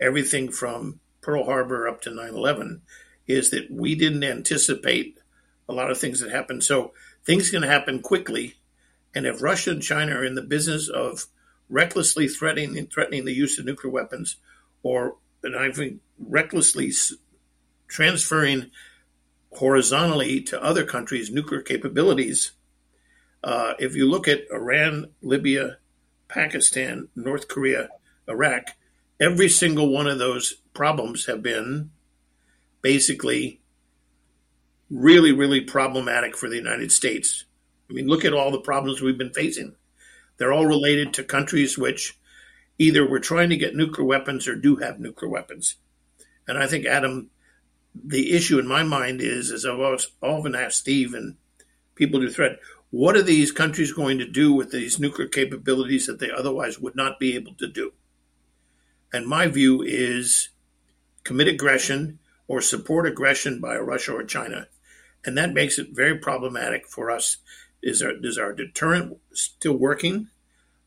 everything 0.01 0.51
from 0.51 0.99
Pearl 1.21 1.45
Harbor 1.45 1.87
up 1.87 2.01
to 2.01 2.13
9 2.13 2.29
11, 2.29 2.81
is 3.27 3.51
that 3.51 3.71
we 3.71 3.95
didn't 3.95 4.23
anticipate 4.23 5.17
a 5.69 5.73
lot 5.73 5.89
of 5.89 5.97
things 5.97 6.19
that 6.19 6.31
happened. 6.31 6.63
So 6.63 6.93
things 7.25 7.49
can 7.49 7.63
happen 7.63 8.01
quickly. 8.01 8.55
And 9.15 9.25
if 9.25 9.41
Russia 9.41 9.71
and 9.71 9.81
China 9.81 10.17
are 10.17 10.25
in 10.25 10.35
the 10.35 10.41
business 10.41 10.89
of 10.89 11.27
recklessly 11.69 12.27
threatening 12.27 12.87
threatening 12.87 13.25
the 13.25 13.33
use 13.33 13.57
of 13.59 13.65
nuclear 13.65 13.91
weapons, 13.91 14.37
or 14.81 15.17
and 15.43 15.55
I 15.55 15.71
think 15.71 15.99
recklessly 16.19 16.91
transferring 17.87 18.71
horizontally 19.51 20.41
to 20.41 20.63
other 20.63 20.83
countries 20.83 21.31
nuclear 21.31 21.61
capabilities. 21.61 22.51
Uh, 23.43 23.73
if 23.77 23.95
you 23.95 24.09
look 24.09 24.27
at 24.27 24.47
Iran, 24.51 25.11
Libya, 25.21 25.77
Pakistan, 26.27 27.09
North 27.15 27.47
Korea, 27.47 27.89
Iraq, 28.27 28.69
every 29.19 29.49
single 29.49 29.89
one 29.89 30.07
of 30.07 30.17
those 30.17 30.55
problems 30.73 31.25
have 31.25 31.43
been 31.43 31.91
basically 32.81 33.61
really, 34.89 35.31
really 35.31 35.61
problematic 35.61 36.35
for 36.35 36.49
the 36.49 36.55
United 36.55 36.91
States. 36.91 37.45
I 37.89 37.93
mean, 37.93 38.07
look 38.07 38.25
at 38.25 38.33
all 38.33 38.51
the 38.51 38.59
problems 38.59 39.01
we've 39.01 39.17
been 39.17 39.33
facing. 39.33 39.75
They're 40.43 40.51
all 40.51 40.65
related 40.65 41.13
to 41.13 41.23
countries 41.23 41.77
which 41.77 42.19
either 42.77 43.07
were 43.07 43.21
trying 43.21 43.49
to 43.51 43.55
get 43.55 43.77
nuclear 43.77 44.05
weapons 44.05 44.45
or 44.45 44.55
do 44.57 44.75
have 44.75 44.99
nuclear 44.99 45.31
weapons. 45.31 45.75
And 46.45 46.57
I 46.57 46.67
think, 46.67 46.85
Adam, 46.85 47.29
the 47.95 48.33
issue 48.33 48.59
in 48.59 48.67
my 48.67 48.83
mind 48.83 49.21
is, 49.21 49.51
as 49.51 49.65
I've 49.65 49.79
often 50.21 50.53
asked 50.53 50.79
Steve 50.79 51.13
and 51.13 51.37
people 51.95 52.19
who 52.19 52.29
threat, 52.29 52.59
what 52.89 53.15
are 53.15 53.21
these 53.21 53.53
countries 53.53 53.93
going 53.93 54.17
to 54.17 54.27
do 54.27 54.51
with 54.51 54.71
these 54.71 54.99
nuclear 54.99 55.29
capabilities 55.29 56.07
that 56.07 56.19
they 56.19 56.29
otherwise 56.29 56.77
would 56.77 56.97
not 56.97 57.21
be 57.21 57.35
able 57.35 57.53
to 57.53 57.67
do? 57.69 57.93
And 59.13 59.25
my 59.25 59.47
view 59.47 59.81
is 59.81 60.49
commit 61.23 61.47
aggression 61.47 62.19
or 62.49 62.59
support 62.59 63.07
aggression 63.07 63.61
by 63.61 63.77
Russia 63.77 64.11
or 64.11 64.25
China. 64.25 64.67
And 65.23 65.37
that 65.37 65.53
makes 65.53 65.79
it 65.79 65.95
very 65.95 66.17
problematic 66.17 66.85
for 66.85 67.09
us. 67.09 67.37
Is 67.85 68.01
our, 68.01 68.11
is 68.21 68.37
our 68.37 68.53
deterrent 68.53 69.19
still 69.33 69.77
working? 69.77 70.29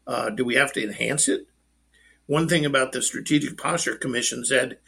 Uh, 0.07 0.31
do 0.31 0.45
we 0.45 0.55
have 0.55 0.73
to 0.73 0.83
enhance 0.83 1.29
it? 1.29 1.47
One 2.27 2.49
thing 2.49 2.65
about 2.65 2.93
the 2.93 3.03
Strategic 3.03 3.57
Posture 3.57 3.97
Commission 3.97 4.45
said 4.45 4.79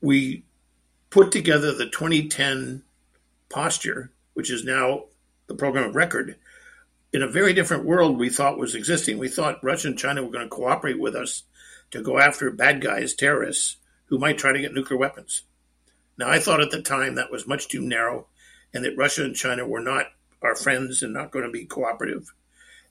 we 0.00 0.44
put 1.10 1.32
together 1.32 1.72
the 1.72 1.88
2010 1.88 2.82
posture, 3.48 4.10
which 4.34 4.50
is 4.50 4.64
now 4.64 5.04
the 5.46 5.54
program 5.54 5.88
of 5.88 5.96
record, 5.96 6.36
in 7.12 7.22
a 7.22 7.28
very 7.28 7.52
different 7.52 7.84
world 7.84 8.18
we 8.18 8.28
thought 8.28 8.58
was 8.58 8.74
existing. 8.74 9.18
We 9.18 9.28
thought 9.28 9.62
Russia 9.64 9.88
and 9.88 9.98
China 9.98 10.22
were 10.22 10.30
going 10.30 10.44
to 10.44 10.48
cooperate 10.48 10.98
with 10.98 11.16
us 11.16 11.42
to 11.90 12.02
go 12.02 12.18
after 12.18 12.50
bad 12.50 12.80
guys, 12.80 13.14
terrorists, 13.14 13.76
who 14.06 14.18
might 14.18 14.38
try 14.38 14.52
to 14.52 14.60
get 14.60 14.72
nuclear 14.72 14.98
weapons. 14.98 15.42
Now, 16.16 16.28
I 16.28 16.38
thought 16.38 16.60
at 16.60 16.70
the 16.70 16.82
time 16.82 17.16
that 17.16 17.30
was 17.30 17.46
much 17.46 17.68
too 17.68 17.80
narrow 17.80 18.26
and 18.72 18.84
that 18.84 18.96
Russia 18.96 19.24
and 19.24 19.34
China 19.34 19.66
were 19.66 19.80
not 19.80 20.06
our 20.42 20.54
friends 20.54 21.02
and 21.02 21.12
not 21.12 21.30
going 21.30 21.44
to 21.44 21.50
be 21.50 21.64
cooperative. 21.64 22.32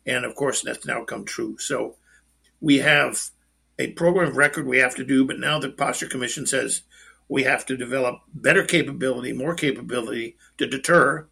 And 0.05 0.25
of 0.25 0.35
course, 0.35 0.61
that's 0.61 0.85
now 0.85 1.03
come 1.03 1.25
true. 1.25 1.57
So 1.57 1.95
we 2.59 2.79
have 2.79 3.29
a 3.77 3.91
program 3.91 4.29
of 4.29 4.37
record 4.37 4.65
we 4.65 4.79
have 4.79 4.95
to 4.95 5.05
do, 5.05 5.25
but 5.25 5.39
now 5.39 5.59
the 5.59 5.69
Posture 5.69 6.07
Commission 6.07 6.45
says 6.45 6.81
we 7.27 7.43
have 7.43 7.65
to 7.67 7.77
develop 7.77 8.19
better 8.33 8.63
capability, 8.63 9.33
more 9.33 9.53
capability 9.53 10.35
to 10.57 10.67
deter, 10.67 11.27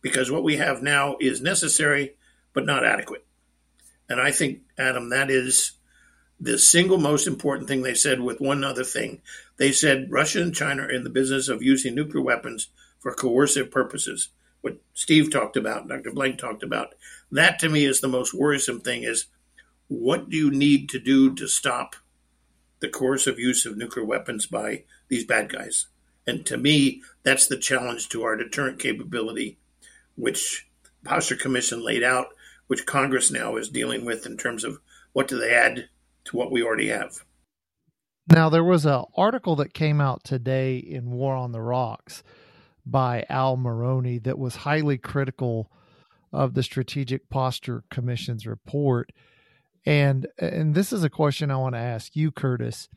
because 0.00 0.30
what 0.30 0.42
we 0.42 0.56
have 0.56 0.82
now 0.82 1.16
is 1.20 1.40
necessary 1.40 2.16
but 2.52 2.64
not 2.64 2.84
adequate. 2.84 3.24
And 4.08 4.20
I 4.20 4.30
think, 4.30 4.60
Adam, 4.78 5.10
that 5.10 5.30
is 5.30 5.72
the 6.38 6.58
single 6.58 6.98
most 6.98 7.26
important 7.26 7.68
thing 7.68 7.82
they 7.82 7.94
said 7.94 8.20
with 8.20 8.40
one 8.40 8.62
other 8.62 8.84
thing. 8.84 9.20
They 9.56 9.72
said 9.72 10.10
Russia 10.10 10.42
and 10.42 10.54
China 10.54 10.82
are 10.82 10.90
in 10.90 11.04
the 11.04 11.10
business 11.10 11.48
of 11.48 11.62
using 11.62 11.94
nuclear 11.94 12.22
weapons 12.22 12.68
for 12.98 13.14
coercive 13.14 13.70
purposes. 13.70 14.28
What 14.60 14.78
Steve 14.94 15.30
talked 15.30 15.56
about, 15.56 15.88
Dr. 15.88 16.12
Blank 16.12 16.38
talked 16.38 16.62
about. 16.62 16.94
That 17.30 17.58
to 17.60 17.68
me 17.68 17.84
is 17.84 18.00
the 18.00 18.08
most 18.08 18.34
worrisome 18.34 18.80
thing 18.80 19.02
is 19.02 19.26
what 19.88 20.30
do 20.30 20.36
you 20.36 20.50
need 20.50 20.88
to 20.90 20.98
do 20.98 21.34
to 21.34 21.46
stop 21.46 21.96
the 22.80 22.88
coercive 22.88 23.38
use 23.38 23.64
of 23.66 23.76
nuclear 23.76 24.04
weapons 24.04 24.46
by 24.46 24.84
these 25.08 25.24
bad 25.24 25.50
guys. 25.50 25.86
And 26.26 26.44
to 26.46 26.56
me, 26.56 27.02
that's 27.22 27.46
the 27.46 27.58
challenge 27.58 28.08
to 28.10 28.22
our 28.24 28.36
deterrent 28.36 28.78
capability, 28.78 29.58
which 30.16 30.68
Posture 31.04 31.36
Commission 31.36 31.84
laid 31.84 32.02
out, 32.02 32.28
which 32.66 32.86
Congress 32.86 33.30
now 33.30 33.56
is 33.56 33.68
dealing 33.68 34.04
with 34.04 34.26
in 34.26 34.36
terms 34.36 34.64
of 34.64 34.80
what 35.12 35.28
do 35.28 35.38
they 35.38 35.54
add 35.54 35.88
to 36.24 36.36
what 36.36 36.50
we 36.50 36.62
already 36.62 36.88
have. 36.88 37.24
Now, 38.28 38.48
there 38.48 38.64
was 38.64 38.84
an 38.84 39.04
article 39.16 39.54
that 39.56 39.72
came 39.72 40.00
out 40.00 40.24
today 40.24 40.78
in 40.78 41.12
War 41.12 41.36
on 41.36 41.52
the 41.52 41.60
Rocks 41.60 42.24
by 42.84 43.24
Al 43.28 43.56
Mauroni 43.56 44.18
that 44.24 44.38
was 44.38 44.56
highly 44.56 44.98
critical 44.98 45.70
of 46.32 46.54
the 46.54 46.62
Strategic 46.62 47.28
Posture 47.28 47.84
Commission's 47.90 48.46
report. 48.46 49.10
And 49.84 50.26
and 50.38 50.74
this 50.74 50.92
is 50.92 51.04
a 51.04 51.10
question 51.10 51.50
I 51.50 51.56
want 51.56 51.74
to 51.74 51.80
ask 51.80 52.16
you, 52.16 52.30
Curtis. 52.30 52.88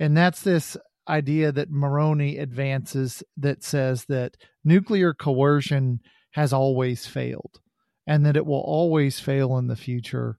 And 0.00 0.16
that's 0.16 0.42
this 0.42 0.76
idea 1.08 1.52
that 1.52 1.70
Mauroni 1.70 2.38
advances 2.38 3.22
that 3.36 3.62
says 3.62 4.06
that 4.06 4.36
nuclear 4.64 5.12
coercion 5.12 6.00
has 6.32 6.52
always 6.52 7.06
failed 7.06 7.60
and 8.06 8.24
that 8.24 8.36
it 8.36 8.46
will 8.46 8.60
always 8.60 9.20
fail 9.20 9.58
in 9.58 9.66
the 9.66 9.76
future 9.76 10.38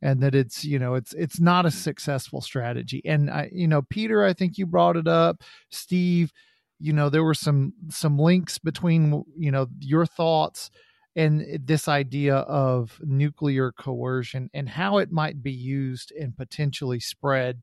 and 0.00 0.20
that 0.20 0.34
it's 0.34 0.64
you 0.64 0.78
know 0.78 0.94
it's 0.94 1.14
it's 1.14 1.40
not 1.40 1.64
a 1.64 1.70
successful 1.70 2.40
strategy 2.40 3.00
and 3.04 3.30
i 3.30 3.48
you 3.52 3.68
know 3.68 3.82
peter 3.82 4.24
i 4.24 4.32
think 4.32 4.58
you 4.58 4.66
brought 4.66 4.96
it 4.96 5.06
up 5.06 5.42
steve 5.70 6.32
you 6.78 6.92
know 6.92 7.08
there 7.08 7.24
were 7.24 7.34
some 7.34 7.72
some 7.88 8.18
links 8.18 8.58
between 8.58 9.24
you 9.38 9.50
know 9.50 9.68
your 9.78 10.04
thoughts 10.04 10.70
and 11.14 11.44
this 11.64 11.88
idea 11.88 12.36
of 12.36 12.98
nuclear 13.02 13.72
coercion 13.72 14.50
and 14.54 14.68
how 14.68 14.98
it 14.98 15.12
might 15.12 15.42
be 15.42 15.52
used 15.52 16.12
and 16.12 16.36
potentially 16.36 17.00
spread 17.00 17.62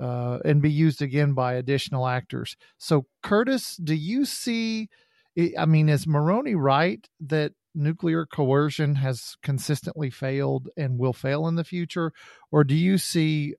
uh, 0.00 0.38
and 0.44 0.62
be 0.62 0.70
used 0.70 1.02
again 1.02 1.34
by 1.34 1.54
additional 1.54 2.06
actors. 2.06 2.56
So, 2.78 3.06
Curtis, 3.22 3.76
do 3.76 3.94
you 3.94 4.24
see? 4.24 4.88
I 5.58 5.64
mean, 5.66 5.88
is 5.88 6.06
Mauroni 6.06 6.54
right 6.54 7.06
that 7.20 7.52
nuclear 7.74 8.26
coercion 8.26 8.96
has 8.96 9.36
consistently 9.42 10.10
failed 10.10 10.68
and 10.76 10.98
will 10.98 11.14
fail 11.14 11.48
in 11.48 11.54
the 11.56 11.64
future, 11.64 12.12
or 12.50 12.64
do 12.64 12.74
you 12.74 12.98
see 12.98 13.54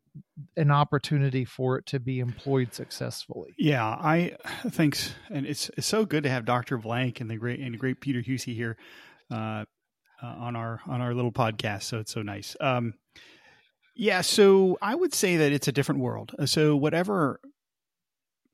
an 0.57 0.71
opportunity 0.71 1.45
for 1.45 1.77
it 1.77 1.85
to 1.87 1.99
be 1.99 2.19
employed 2.19 2.73
successfully? 2.73 3.53
Yeah, 3.57 3.85
I 3.85 4.35
think, 4.69 4.97
and 5.29 5.45
it's 5.45 5.69
it's 5.77 5.87
so 5.87 6.05
good 6.05 6.23
to 6.23 6.29
have 6.29 6.45
Doctor 6.45 6.77
Blank 6.77 7.21
and 7.21 7.29
the 7.29 7.37
great 7.37 7.59
and 7.59 7.73
the 7.73 7.77
great 7.77 8.01
Peter 8.01 8.21
Huessy 8.21 8.55
here 8.55 8.77
uh, 9.31 9.65
uh, 10.21 10.27
on 10.27 10.55
our 10.55 10.81
on 10.87 11.01
our 11.01 11.13
little 11.13 11.31
podcast. 11.31 11.83
So 11.83 11.99
it's 11.99 12.11
so 12.11 12.21
nice. 12.21 12.55
Um, 12.59 12.93
yeah, 13.95 14.21
so 14.21 14.77
I 14.81 14.95
would 14.95 15.13
say 15.13 15.37
that 15.37 15.51
it's 15.51 15.67
a 15.67 15.71
different 15.71 16.01
world. 16.01 16.33
Uh, 16.37 16.45
so 16.45 16.75
whatever 16.75 17.39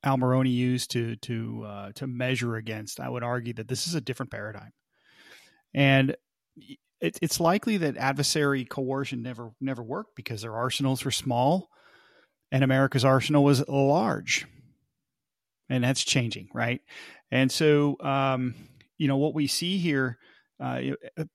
Al 0.03 0.17
Mauroni 0.17 0.51
used 0.51 0.91
to 0.91 1.15
to 1.17 1.63
uh, 1.65 1.91
to 1.95 2.07
measure 2.07 2.55
against, 2.55 2.99
I 2.99 3.09
would 3.09 3.23
argue 3.23 3.53
that 3.53 3.67
this 3.67 3.87
is 3.87 3.95
a 3.95 4.01
different 4.01 4.31
paradigm, 4.31 4.71
and 5.73 6.15
it, 7.01 7.17
it's 7.21 7.39
likely 7.39 7.77
that 7.77 7.97
adversary 7.97 8.65
coercion 8.65 9.21
never 9.21 9.51
never 9.61 9.83
worked 9.83 10.15
because 10.15 10.41
their 10.41 10.55
arsenals 10.55 11.05
were 11.05 11.11
small, 11.11 11.69
and 12.51 12.63
America's 12.63 13.05
arsenal 13.05 13.43
was 13.43 13.67
large, 13.67 14.45
and 15.69 15.83
that's 15.83 16.03
changing, 16.03 16.49
right? 16.53 16.81
And 17.31 17.51
so, 17.51 17.97
um, 18.01 18.55
you 18.97 19.07
know, 19.07 19.17
what 19.17 19.35
we 19.35 19.47
see 19.47 19.77
here 19.77 20.17
uh, 20.59 20.81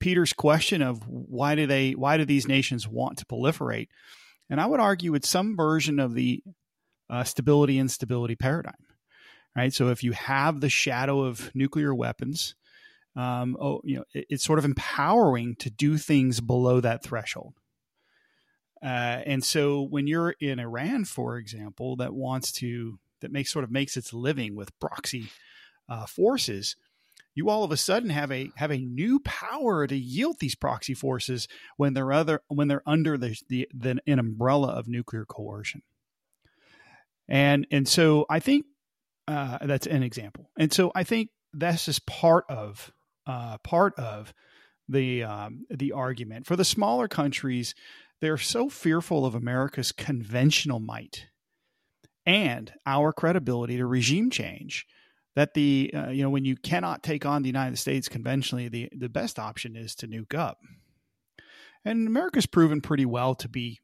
Peter's 0.01 0.33
question 0.33 0.83
of 0.83 1.03
why 1.09 1.55
do 1.55 1.67
they 1.67 1.93
why 1.93 2.17
do 2.17 2.25
these 2.25 2.47
nations 2.47 2.87
want 2.87 3.19
to 3.19 3.27
proliferate, 3.27 3.89
and 4.51 4.61
I 4.61 4.67
would 4.67 4.81
argue 4.81 5.15
it's 5.15 5.29
some 5.29 5.57
version 5.57 5.99
of 5.99 6.15
the 6.15 6.43
uh, 7.09 7.25
stability 7.25 7.79
and 7.79 7.91
stability 7.91 8.37
paradigm, 8.37 8.75
right? 9.57 9.73
So 9.73 9.89
if 9.89 10.03
you 10.03 10.13
have 10.13 10.61
the 10.61 10.69
shadow 10.69 11.23
of 11.23 11.51
nuclear 11.55 11.95
weapons, 11.95 12.55
um, 13.17 13.57
oh, 13.59 13.81
you 13.85 13.97
know, 13.97 14.05
it, 14.13 14.27
it's 14.29 14.45
sort 14.45 14.59
of 14.59 14.67
empowering 14.67 15.57
to 15.61 15.71
do 15.71 15.97
things 15.97 16.41
below 16.41 16.81
that 16.81 17.03
threshold. 17.03 17.55
Uh, 18.85 19.23
and 19.25 19.43
so 19.43 19.81
when 19.81 20.07
you're 20.07 20.35
in 20.41 20.59
Iran, 20.59 21.07
for 21.07 21.39
example, 21.39 21.97
that 21.97 22.13
wants 22.13 22.53
to 22.53 22.99
that 23.21 23.33
makes 23.33 23.51
sort 23.51 23.65
of 23.65 23.71
makes 23.71 23.97
its 23.97 24.13
living 24.13 24.55
with 24.55 24.79
proxy 24.79 25.29
uh, 25.89 26.05
forces, 26.05 26.77
you 27.35 27.49
all 27.49 27.65
of 27.65 27.73
a 27.73 27.79
sudden 27.79 28.11
have 28.11 28.31
a 28.31 28.51
have 28.57 28.71
a 28.71 28.79
new 28.79 29.21
power 29.21 29.87
to 29.87 29.97
yield 29.97 30.37
these 30.39 30.55
proxy 30.55 30.93
forces 30.93 31.49
when 31.79 31.95
they're 31.95 32.13
other 32.13 32.43
when 32.49 32.69
they're 32.69 32.83
under 32.87 33.17
the, 33.17 33.39
the, 33.49 33.69
the 33.73 33.97
an 34.07 34.19
umbrella 34.19 34.69
of 34.69 34.87
nuclear 34.87 35.25
coercion. 35.25 35.83
And 37.27 37.67
and 37.71 37.89
so 37.89 38.27
I 38.29 38.41
think 38.41 38.67
uh, 39.27 39.59
that's 39.63 39.87
an 39.87 40.03
example. 40.03 40.51
And 40.59 40.71
so 40.71 40.93
I 40.95 41.05
think 41.05 41.31
that's 41.55 41.87
just 41.87 42.07
part 42.07 42.45
of 42.51 42.93
uh, 43.27 43.57
part 43.59 43.95
of 43.99 44.35
the 44.89 45.25
um, 45.25 45.65
the 45.71 45.93
argument 45.93 46.47
for 46.47 46.57
the 46.57 46.65
smaller 46.65 47.09
countries. 47.09 47.75
They're 48.21 48.39
so 48.39 48.69
fearful 48.69 49.27
of 49.27 49.35
America's 49.35 49.93
conventional 49.93 50.81
might 50.81 51.27
and 52.27 52.73
our 52.87 53.13
credibility 53.13 53.77
to 53.77 53.87
regime 53.87 54.31
change 54.31 54.87
that 55.37 55.55
the 55.55 55.93
uh, 55.95 56.09
you 56.09 56.23
know 56.23 56.31
when 56.31 56.45
you 56.45 56.57
cannot 56.57 57.03
take 57.03 57.27
on 57.27 57.43
the 57.43 57.49
United 57.49 57.77
States 57.77 58.09
conventionally, 58.09 58.69
the 58.69 58.89
the 58.97 59.09
best 59.09 59.39
option 59.39 59.77
is 59.77 59.95
to 59.97 60.07
nuke 60.07 60.35
up. 60.35 60.59
And 61.85 62.07
America's 62.09 62.47
proven 62.47 62.81
pretty 62.81 63.05
well 63.05 63.35
to 63.37 63.49
be 63.49 63.81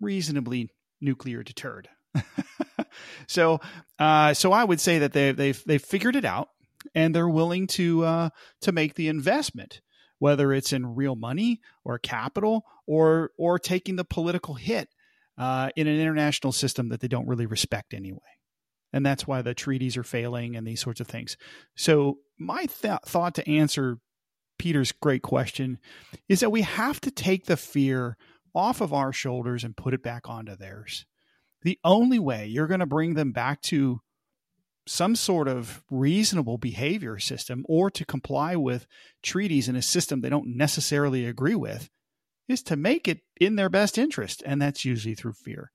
reasonably 0.00 0.68
nuclear 1.00 1.42
deterred. 1.42 1.88
so 3.26 3.60
uh, 3.98 4.34
so 4.34 4.52
I 4.52 4.64
would 4.64 4.80
say 4.80 4.98
that 5.00 5.12
they 5.12 5.32
they've 5.32 5.62
they've 5.64 5.82
figured 5.82 6.16
it 6.16 6.24
out 6.24 6.48
and 6.94 7.14
they're 7.14 7.28
willing 7.28 7.66
to 7.68 8.04
uh, 8.04 8.28
to 8.60 8.72
make 8.72 8.94
the 8.94 9.08
investment, 9.08 9.80
whether 10.22 10.52
it's 10.52 10.72
in 10.72 10.94
real 10.94 11.16
money 11.16 11.60
or 11.84 11.98
capital 11.98 12.64
or 12.86 13.30
or 13.36 13.58
taking 13.58 13.96
the 13.96 14.04
political 14.04 14.54
hit 14.54 14.88
uh, 15.36 15.70
in 15.74 15.88
an 15.88 15.98
international 15.98 16.52
system 16.52 16.90
that 16.90 17.00
they 17.00 17.08
don't 17.08 17.26
really 17.26 17.46
respect 17.46 17.92
anyway 17.92 18.20
and 18.92 19.04
that's 19.04 19.26
why 19.26 19.42
the 19.42 19.54
treaties 19.54 19.96
are 19.96 20.04
failing 20.04 20.54
and 20.54 20.66
these 20.66 20.80
sorts 20.80 21.00
of 21.00 21.06
things. 21.06 21.36
So 21.74 22.18
my 22.38 22.66
th- 22.66 23.00
thought 23.06 23.34
to 23.36 23.48
answer 23.48 23.98
Peter's 24.58 24.92
great 24.92 25.22
question 25.22 25.78
is 26.28 26.40
that 26.40 26.52
we 26.52 26.62
have 26.62 27.00
to 27.00 27.10
take 27.10 27.46
the 27.46 27.56
fear 27.56 28.16
off 28.54 28.80
of 28.80 28.92
our 28.92 29.12
shoulders 29.12 29.64
and 29.64 29.76
put 29.76 29.94
it 29.94 30.02
back 30.02 30.28
onto 30.28 30.54
theirs. 30.56 31.06
The 31.62 31.78
only 31.84 32.18
way 32.18 32.46
you're 32.46 32.66
going 32.66 32.80
to 32.80 32.86
bring 32.86 33.14
them 33.14 33.32
back 33.32 33.62
to 33.62 34.00
some 34.86 35.14
sort 35.14 35.48
of 35.48 35.82
reasonable 35.90 36.58
behavior 36.58 37.18
system 37.18 37.64
or 37.68 37.90
to 37.90 38.04
comply 38.04 38.56
with 38.56 38.86
treaties 39.22 39.68
in 39.68 39.76
a 39.76 39.82
system 39.82 40.20
they 40.20 40.28
don't 40.28 40.56
necessarily 40.56 41.24
agree 41.24 41.54
with 41.54 41.88
is 42.48 42.62
to 42.64 42.76
make 42.76 43.06
it 43.06 43.20
in 43.40 43.56
their 43.56 43.68
best 43.68 43.96
interest. 43.96 44.42
And 44.44 44.60
that's 44.60 44.84
usually 44.84 45.14
through 45.14 45.34
fear. 45.34 45.70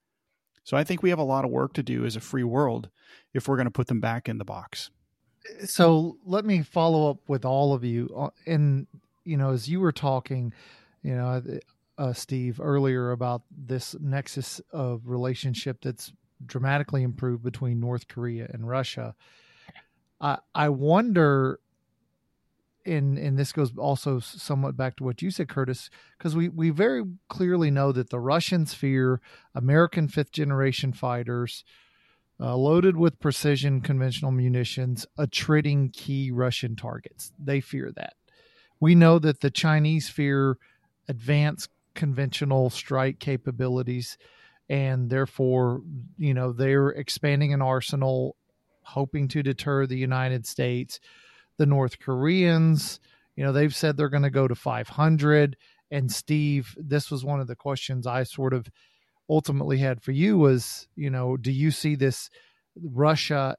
So 0.63 0.75
I 0.75 0.83
think 0.83 1.01
we 1.01 1.09
have 1.11 1.19
a 1.19 1.23
lot 1.23 1.45
of 1.45 1.51
work 1.51 1.73
to 1.73 1.83
do 1.83 2.05
as 2.05 2.17
a 2.17 2.21
free 2.21 2.43
world 2.43 2.89
if 3.33 3.47
we're 3.47 3.55
going 3.55 3.67
to 3.67 3.71
put 3.71 3.87
them 3.87 4.01
back 4.01 4.27
in 4.27 4.37
the 4.37 4.45
box. 4.45 4.89
So 5.65 6.17
let 6.25 6.43
me 6.43 6.61
follow 6.61 7.09
up 7.09 7.19
with 7.29 7.45
all 7.45 7.73
of 7.73 7.85
you. 7.85 8.09
Uh, 8.15 8.29
and, 8.45 8.87
you 9.23 9.37
know, 9.37 9.51
as 9.51 9.69
you 9.69 9.79
were 9.79 9.93
talking, 9.93 10.53
you 11.03 11.15
know, 11.15 11.41
uh, 11.97 12.11
Steve, 12.11 12.59
earlier 12.61 13.11
about 13.11 13.43
this 13.49 13.95
nexus 14.01 14.59
of 14.73 15.03
relationship 15.05 15.77
that's 15.81 16.11
dramatically 16.45 17.03
improved 17.03 17.43
between 17.43 17.79
North 17.79 18.07
Korea 18.07 18.49
and 18.51 18.67
Russia. 18.67 19.15
I 20.19 20.37
I 20.53 20.69
wonder 20.69 21.59
and 22.85 23.17
and 23.17 23.37
this 23.37 23.51
goes 23.51 23.77
also 23.77 24.19
somewhat 24.19 24.77
back 24.77 24.95
to 24.97 25.03
what 25.03 25.21
you 25.21 25.29
said, 25.29 25.49
Curtis, 25.49 25.89
because 26.17 26.35
we 26.35 26.49
we 26.49 26.69
very 26.69 27.03
clearly 27.27 27.69
know 27.69 27.91
that 27.91 28.09
the 28.09 28.19
Russians 28.19 28.73
fear 28.73 29.21
American 29.53 30.07
fifth 30.07 30.31
generation 30.31 30.93
fighters. 30.93 31.63
Uh, 32.39 32.55
loaded 32.55 32.95
with 32.95 33.19
precision 33.19 33.81
conventional 33.81 34.29
munitions, 34.29 35.07
attriting 35.17 35.89
key 35.89 36.29
Russian 36.29 36.75
targets. 36.75 37.31
They 37.39 37.59
fear 37.59 37.91
that. 37.95 38.13
We 38.79 38.93
know 38.93 39.17
that 39.17 39.41
the 39.41 39.49
Chinese 39.49 40.07
fear 40.07 40.59
advanced 41.09 41.71
conventional 41.95 42.69
strike 42.69 43.19
capabilities, 43.19 44.19
and 44.69 45.09
therefore, 45.09 45.81
you 46.17 46.33
know, 46.33 46.51
they're 46.51 46.89
expanding 46.89 47.53
an 47.53 47.61
arsenal, 47.61 48.35
hoping 48.83 49.27
to 49.29 49.43
deter 49.43 49.85
the 49.85 49.97
United 49.97 50.45
States 50.45 50.99
the 51.57 51.65
North 51.65 51.99
Koreans. 51.99 52.99
You 53.35 53.43
know, 53.43 53.51
they've 53.51 53.75
said 53.75 53.97
they're 53.97 54.09
going 54.09 54.23
to 54.23 54.29
go 54.29 54.47
to 54.47 54.55
500. 54.55 55.57
And 55.91 56.11
Steve, 56.11 56.75
this 56.77 57.11
was 57.11 57.25
one 57.25 57.39
of 57.39 57.47
the 57.47 57.55
questions 57.55 58.07
I 58.07 58.23
sort 58.23 58.53
of 58.53 58.67
ultimately 59.29 59.77
had 59.77 60.01
for 60.01 60.11
you 60.11 60.37
was, 60.37 60.87
you 60.95 61.09
know, 61.09 61.37
do 61.37 61.51
you 61.51 61.71
see 61.71 61.95
this 61.95 62.29
Russia 62.81 63.55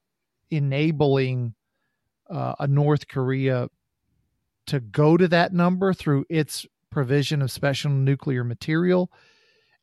enabling 0.51 1.55
uh, 2.31 2.55
a 2.59 2.67
North 2.67 3.09
Korea 3.09 3.69
to 4.67 4.81
go 4.81 5.17
to 5.17 5.29
that 5.29 5.53
number 5.53 5.93
through 5.93 6.25
its 6.29 6.67
provision 6.91 7.43
of 7.43 7.51
special 7.51 7.91
nuclear 7.91 8.45
material? 8.45 9.11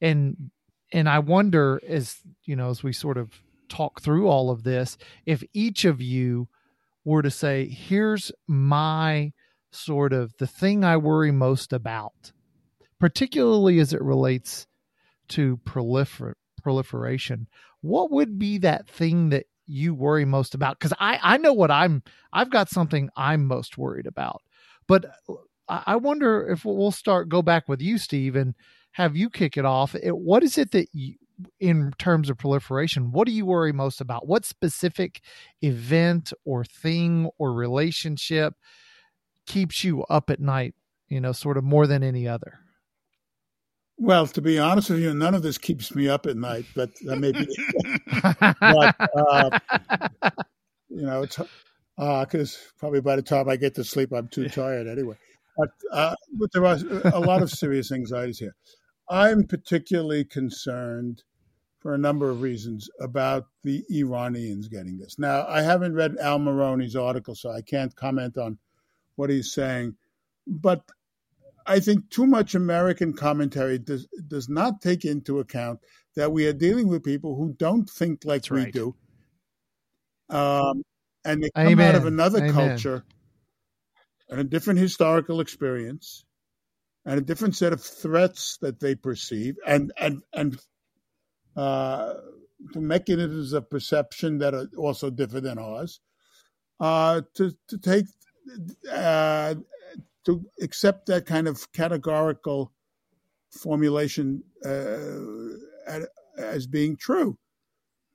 And 0.02 0.52
and 0.96 1.10
I 1.10 1.20
wonder 1.20 1.82
as 1.88 2.18
you 2.46 2.56
know 2.56 2.70
as 2.70 2.82
we 2.82 2.94
sort 2.94 3.18
of 3.18 3.32
talk 3.68 4.02
through 4.02 4.28
all 4.28 4.50
of 4.50 4.64
this 4.64 4.98
if 5.26 5.44
each 5.54 5.86
of 5.86 6.02
you 6.02 6.48
were 7.04 7.22
to 7.22 7.30
say, 7.30 7.68
here's 7.68 8.32
my 8.48 9.32
sort 9.72 10.12
of 10.12 10.34
the 10.38 10.48
thing 10.48 10.84
I 10.84 10.98
worry 10.98 11.32
most 11.32 11.72
about, 11.72 12.32
particularly 13.00 13.80
as 13.80 13.94
it 13.94 14.02
relates 14.02 14.68
to 15.30 15.58
prolifer- 15.66 16.34
proliferation, 16.64 17.48
what 17.82 18.12
would 18.12 18.40
be 18.40 18.58
that 18.60 18.90
thing 18.90 19.30
that 19.30 19.46
you 19.68 19.94
worry 19.94 20.26
most 20.26 20.56
about? 20.56 20.80
Because 20.80 20.94
I, 21.00 21.20
I 21.22 21.38
know 21.38 21.54
what 21.54 21.72
I'm, 21.72 22.02
I've 22.34 22.50
got 22.50 22.70
something 22.70 23.10
I'm 23.16 23.46
most 23.46 23.78
worried 23.78 24.08
about. 24.08 24.42
But 24.88 25.06
uh, 25.30 25.34
I 25.68 25.96
wonder 25.98 26.48
if 26.48 26.66
we'll 26.66 26.92
start, 26.92 27.30
go 27.30 27.42
back 27.42 27.68
with 27.68 27.82
you, 27.82 27.98
Steve, 27.98 28.36
and 28.36 28.56
have 28.96 29.18
you 29.18 29.30
kick 29.30 29.58
it 29.58 29.66
off. 29.66 29.94
It, 29.94 30.16
what 30.16 30.42
is 30.42 30.58
it 30.58 30.72
that 30.72 30.88
you, 30.94 31.16
in 31.60 31.92
terms 32.00 32.30
of 32.30 32.38
proliferation, 32.38 33.12
what 33.12 33.28
do 33.28 33.34
you 33.34 33.46
worry 33.46 33.74
most 33.74 34.00
about? 34.00 34.26
What 34.26 34.46
specific 34.46 35.20
event 35.62 36.32
or 36.46 36.64
thing 36.64 37.30
or 37.38 37.52
relationship 37.52 38.54
keeps 39.46 39.84
you 39.84 40.04
up 40.06 40.30
at 40.30 40.40
night, 40.40 40.76
you 41.10 41.20
know, 41.20 41.34
sort 41.34 41.58
of 41.58 41.66
more 41.66 41.88
than 41.88 42.04
any 42.04 42.26
other? 42.26 42.60
Well, 43.98 44.28
to 44.28 44.42
be 44.42 44.60
honest 44.60 44.90
with 44.90 45.00
you, 45.00 45.14
none 45.14 45.36
of 45.36 45.42
this 45.42 45.58
keeps 45.58 45.94
me 45.94 46.08
up 46.08 46.26
at 46.26 46.38
night, 46.38 46.64
but 46.74 46.92
that 47.02 47.18
may 47.18 47.34
be. 47.34 47.48
but, 48.22 48.96
uh, 49.14 49.60
you 50.88 51.02
know, 51.02 51.24
it's 51.24 51.38
because 51.98 52.56
uh, 52.56 52.70
probably 52.80 53.02
by 53.02 53.18
the 53.18 53.22
time 53.22 53.50
I 53.50 53.58
get 53.58 53.76
to 53.76 53.84
sleep, 53.84 54.14
I'm 54.14 54.30
too 54.30 54.48
tired 54.48 54.88
anyway. 54.88 55.18
But, 55.58 55.70
uh, 55.92 56.16
but 56.32 56.50
there 56.54 56.66
are 56.66 56.78
a 57.14 57.20
lot 57.20 57.42
of 57.42 57.52
serious 57.52 57.92
anxieties 57.92 58.40
here. 58.40 58.56
I'm 59.10 59.44
particularly 59.44 60.26
concerned 60.26 61.24
for 61.80 61.94
a 61.94 62.00
number 62.00 62.30
of 62.30 62.42
reasons 62.42 62.90
about 63.00 63.46
the 63.64 63.84
Iranians 63.92 64.68
getting 64.68 64.98
this. 64.98 65.20
Now, 65.20 65.46
I 65.48 65.62
haven't 65.62 65.94
read 65.94 66.18
Al 66.18 66.40
Mauroni's 66.40 66.96
article, 66.96 67.36
so 67.36 67.52
I 67.52 67.62
can't 67.62 67.96
comment 67.96 68.38
on 68.38 68.58
what 69.16 69.30
he's 69.30 69.54
saying. 69.54 69.96
But 70.48 70.82
I 71.68 71.80
think 71.80 72.10
too 72.10 72.26
much 72.26 72.56
American 72.56 73.14
commentary 73.14 73.78
does, 73.78 74.08
does 74.28 74.50
not 74.50 74.82
take 74.82 75.06
into 75.06 75.40
account 75.40 75.80
that 76.16 76.32
we 76.32 76.48
are 76.48 76.54
dealing 76.54 76.88
with 76.88 77.04
people 77.04 77.36
who 77.36 77.54
don't 77.54 77.90
think 77.90 78.26
like 78.26 78.44
That's 78.44 78.52
we 78.52 78.64
right. 78.64 78.74
do. 78.74 78.96
Um, 80.30 80.82
and 81.24 81.44
they 81.44 81.50
come 81.56 81.68
Amen. 81.68 81.90
out 81.90 81.96
of 81.96 82.06
another 82.06 82.40
Amen. 82.40 82.54
culture 82.54 83.04
and 84.30 84.40
a 84.40 84.44
different 84.44 84.80
historical 84.80 85.40
experience 85.40 86.25
and 87.06 87.20
a 87.20 87.22
different 87.22 87.56
set 87.56 87.74
of 87.74 87.82
threats 87.82 88.58
that 88.62 88.80
they 88.80 88.96
perceive 88.96 89.56
and 89.66 89.92
and 89.98 90.22
and 90.34 90.60
uh, 91.56 92.14
mechanisms 92.74 93.54
of 93.54 93.70
perception 93.70 94.40
that 94.40 94.54
are 94.54 94.68
also 94.78 95.10
different 95.10 95.46
than 95.46 95.60
ours 95.60 96.00
uh, 96.80 97.22
to 97.34 97.56
to 97.68 97.78
take 97.78 98.06
uh, 98.92 99.56
to 100.26 100.46
accept 100.62 101.06
that 101.06 101.26
kind 101.26 101.48
of 101.48 101.72
categorical 101.72 102.72
formulation 103.52 104.44
uh, 104.66 106.00
as 106.38 106.68
being 106.68 106.98
true. 106.98 107.38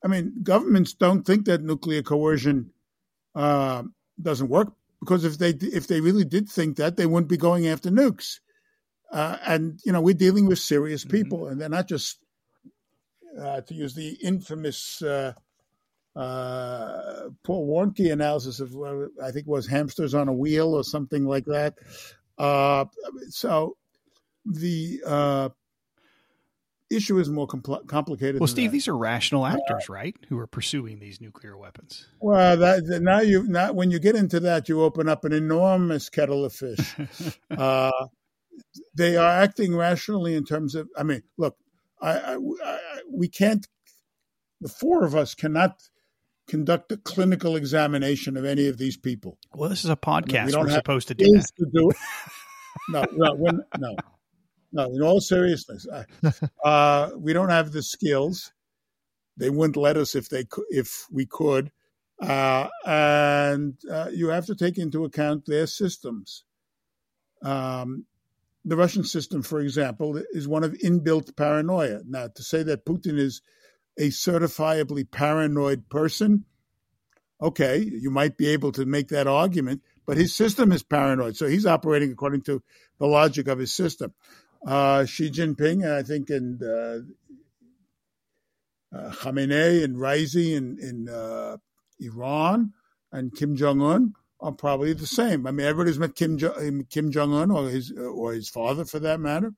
I 0.04 0.08
mean, 0.08 0.34
governments 0.42 0.94
don't 0.94 1.24
think 1.24 1.46
that 1.46 1.62
nuclear 1.62 2.02
coercion 2.02 2.70
uh, 3.34 3.84
doesn't 4.20 4.48
work 4.48 4.72
because 5.00 5.24
if 5.24 5.38
they 5.38 5.50
if 5.50 5.86
they 5.86 6.00
really 6.00 6.24
did 6.24 6.48
think 6.48 6.76
that, 6.76 6.96
they 6.96 7.06
wouldn't 7.06 7.28
be 7.28 7.36
going 7.36 7.68
after 7.68 7.90
nukes. 7.90 8.40
Uh, 9.10 9.36
and 9.46 9.80
you 9.84 9.92
know, 9.92 10.00
we're 10.00 10.14
dealing 10.14 10.46
with 10.46 10.58
serious 10.58 11.04
mm-hmm. 11.04 11.16
people, 11.16 11.38
mm-hmm. 11.40 11.52
and 11.52 11.60
they're 11.60 11.68
not 11.68 11.88
just 11.88 12.18
uh, 13.40 13.60
to 13.62 13.74
use 13.74 13.94
the 13.94 14.16
infamous 14.22 15.02
uh, 15.02 15.32
uh 16.16 17.28
Paul 17.44 17.68
Warnke 17.68 18.12
analysis 18.12 18.58
of 18.58 18.76
I 19.22 19.30
think 19.30 19.46
was 19.46 19.66
hamsters 19.66 20.12
on 20.12 20.28
a 20.28 20.32
wheel 20.32 20.74
or 20.74 20.82
something 20.82 21.24
like 21.24 21.44
that. 21.46 21.74
Uh, 22.36 22.86
so 23.28 23.76
the 24.44 25.00
uh, 25.06 25.48
issue 26.90 27.18
is 27.18 27.28
more 27.28 27.46
compl- 27.46 27.86
complicated. 27.86 28.40
Well, 28.40 28.48
Steve, 28.48 28.70
that. 28.70 28.72
these 28.72 28.88
are 28.88 28.96
rational 28.96 29.46
actors, 29.46 29.84
uh, 29.88 29.92
right, 29.92 30.16
who 30.28 30.38
are 30.38 30.46
pursuing 30.46 30.98
these 30.98 31.20
nuclear 31.20 31.56
weapons. 31.56 32.08
Well, 32.20 32.56
that, 32.56 33.00
now 33.02 33.20
you 33.20 33.44
not 33.46 33.74
when 33.74 33.90
you 33.90 33.98
get 33.98 34.16
into 34.16 34.40
that, 34.40 34.68
you 34.68 34.82
open 34.82 35.08
up 35.08 35.24
an 35.24 35.32
enormous 35.32 36.08
kettle 36.08 36.44
of 36.44 36.52
fish. 36.52 36.96
uh, 37.50 37.90
they 38.94 39.16
are 39.16 39.30
acting 39.30 39.76
rationally 39.76 40.34
in 40.34 40.44
terms 40.44 40.74
of. 40.74 40.88
I 40.96 41.02
mean, 41.02 41.22
look, 41.38 41.56
I, 42.00 42.12
I, 42.12 42.34
I, 42.64 42.78
we 43.10 43.28
can't. 43.28 43.66
The 44.60 44.68
four 44.68 45.04
of 45.04 45.14
us 45.14 45.34
cannot 45.34 45.80
conduct 46.48 46.92
a 46.92 46.96
clinical 46.96 47.56
examination 47.56 48.36
of 48.36 48.44
any 48.44 48.66
of 48.66 48.76
these 48.76 48.96
people. 48.96 49.38
Well, 49.54 49.70
this 49.70 49.84
is 49.84 49.90
a 49.90 49.96
podcast. 49.96 50.34
I 50.34 50.38
mean, 50.38 50.46
we 50.46 50.52
don't 50.52 50.66
We're 50.66 50.74
supposed 50.74 51.08
to 51.08 51.14
do 51.14 51.24
that. 51.24 51.46
To 51.58 51.66
do 51.72 51.90
no, 52.90 53.04
no, 53.12 53.60
no. 53.78 53.96
No, 54.72 54.84
in 54.84 55.02
all 55.02 55.20
seriousness, 55.20 55.84
uh, 56.64 57.10
we 57.16 57.32
don't 57.32 57.48
have 57.48 57.72
the 57.72 57.82
skills. 57.82 58.52
They 59.36 59.50
wouldn't 59.50 59.76
let 59.76 59.96
us 59.96 60.14
if 60.14 60.28
they 60.28 60.44
could, 60.44 60.66
if 60.68 61.06
we 61.10 61.26
could, 61.26 61.72
uh, 62.22 62.68
and 62.86 63.74
uh, 63.90 64.10
you 64.12 64.28
have 64.28 64.46
to 64.46 64.54
take 64.54 64.78
into 64.78 65.04
account 65.04 65.46
their 65.46 65.66
systems. 65.66 66.44
Um, 67.42 68.06
the 68.64 68.76
Russian 68.76 69.04
system, 69.04 69.42
for 69.42 69.60
example, 69.60 70.20
is 70.32 70.46
one 70.46 70.64
of 70.64 70.72
inbuilt 70.74 71.36
paranoia. 71.36 72.00
Now, 72.06 72.28
to 72.28 72.42
say 72.42 72.62
that 72.64 72.84
Putin 72.84 73.18
is 73.18 73.42
a 73.98 74.08
certifiably 74.08 75.10
paranoid 75.10 75.88
person, 75.88 76.44
okay, 77.40 77.78
you 77.78 78.10
might 78.10 78.36
be 78.36 78.48
able 78.48 78.72
to 78.72 78.84
make 78.84 79.08
that 79.08 79.26
argument, 79.26 79.82
but 80.06 80.16
his 80.16 80.34
system 80.34 80.72
is 80.72 80.82
paranoid. 80.82 81.36
So 81.36 81.46
he's 81.46 81.66
operating 81.66 82.12
according 82.12 82.42
to 82.42 82.62
the 82.98 83.06
logic 83.06 83.48
of 83.48 83.58
his 83.58 83.72
system 83.72 84.12
uh, 84.66 85.04
Xi 85.04 85.30
Jinping, 85.30 85.90
I 85.90 86.02
think, 86.02 86.30
and 86.30 86.62
uh, 86.62 86.98
uh, 88.96 89.10
Khamenei 89.12 89.84
and 89.84 89.96
Raisi 89.96 90.54
in, 90.56 90.78
in 90.80 91.08
uh, 91.08 91.56
Iran 91.98 92.72
and 93.12 93.34
Kim 93.34 93.56
Jong 93.56 93.82
Un 93.82 94.14
are 94.40 94.52
probably 94.52 94.92
the 94.92 95.06
same. 95.06 95.46
I 95.46 95.50
mean, 95.50 95.66
everybody's 95.66 95.98
met 95.98 96.14
Kim 96.14 96.38
jo- 96.38 96.82
Kim 96.90 97.10
Jong 97.10 97.32
Un 97.34 97.50
or 97.50 97.68
his 97.68 97.92
or 97.92 98.32
his 98.32 98.48
father, 98.48 98.84
for 98.84 98.98
that 99.00 99.20
matter, 99.20 99.52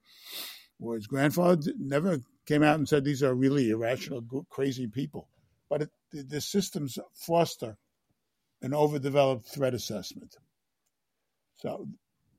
or 0.81 0.95
his 0.97 1.07
grandfather. 1.07 1.73
Never 1.79 2.21
came 2.47 2.63
out 2.63 2.79
and 2.79 2.89
said 2.89 3.05
these 3.05 3.23
are 3.23 3.35
really 3.35 3.71
irrational, 3.71 4.23
crazy 4.51 4.87
people. 4.87 5.29
But 5.71 5.83
it, 5.83 5.91
the, 6.11 6.23
the 6.23 6.41
systems 6.41 6.99
foster 7.15 7.77
an 8.61 8.75
overdeveloped 8.75 9.47
threat 9.47 9.75
assessment. 9.75 10.37
So 11.57 11.89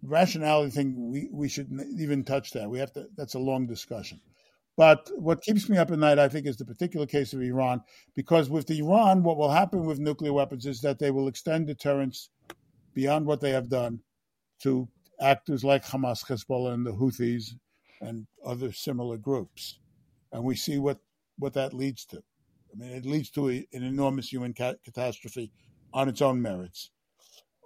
rationality 0.01 0.71
thing, 0.71 1.11
we, 1.11 1.29
we 1.31 1.49
shouldn't 1.49 1.99
even 1.99 2.23
touch 2.23 2.51
that. 2.51 2.69
We 2.69 2.79
have 2.79 2.93
to, 2.93 3.07
that's 3.15 3.35
a 3.35 3.39
long 3.39 3.67
discussion. 3.67 4.21
But 4.75 5.11
what 5.15 5.43
keeps 5.43 5.69
me 5.69 5.77
up 5.77 5.91
at 5.91 5.99
night, 5.99 6.17
I 6.17 6.29
think, 6.29 6.47
is 6.47 6.57
the 6.57 6.65
particular 6.65 7.05
case 7.05 7.33
of 7.33 7.41
Iran, 7.41 7.81
because 8.15 8.49
with 8.49 8.71
Iran, 8.71 9.21
what 9.23 9.37
will 9.37 9.51
happen 9.51 9.85
with 9.85 9.99
nuclear 9.99 10.33
weapons 10.33 10.65
is 10.65 10.81
that 10.81 10.99
they 10.99 11.11
will 11.11 11.27
extend 11.27 11.67
deterrence 11.67 12.29
beyond 12.93 13.25
what 13.25 13.41
they 13.41 13.51
have 13.51 13.69
done 13.69 14.01
to 14.61 14.87
actors 15.19 15.63
like 15.63 15.85
Hamas, 15.85 16.25
Hezbollah, 16.25 16.73
and 16.73 16.85
the 16.85 16.93
Houthis 16.93 17.55
and 18.01 18.27
other 18.45 18.71
similar 18.71 19.17
groups. 19.17 19.79
And 20.31 20.43
we 20.43 20.55
see 20.55 20.77
what, 20.77 20.99
what 21.37 21.53
that 21.53 21.73
leads 21.73 22.05
to. 22.07 22.23
I 22.73 22.77
mean, 22.77 22.91
it 22.91 23.05
leads 23.05 23.29
to 23.31 23.49
a, 23.49 23.67
an 23.73 23.83
enormous 23.83 24.31
human 24.31 24.53
ca- 24.53 24.75
catastrophe 24.83 25.51
on 25.93 26.09
its 26.09 26.21
own 26.21 26.41
merits, 26.41 26.89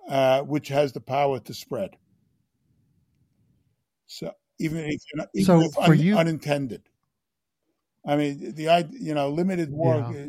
uh, 0.09 0.41
which 0.41 0.67
has 0.67 0.91
the 0.91 0.99
power 0.99 1.39
to 1.39 1.53
spread. 1.53 1.91
So 4.05 4.31
even 4.59 4.79
if 4.79 5.01
you're 5.11 5.17
not, 5.17 5.29
even 5.33 5.45
so 5.45 5.61
if 5.61 5.77
un, 5.77 5.99
you, 5.99 6.17
unintended. 6.17 6.83
I 8.05 8.15
mean, 8.15 8.55
the 8.55 8.87
you 8.91 9.13
know 9.13 9.29
limited 9.29 9.71
war. 9.71 9.95
Yeah. 9.95 10.21
Uh, 10.21 10.27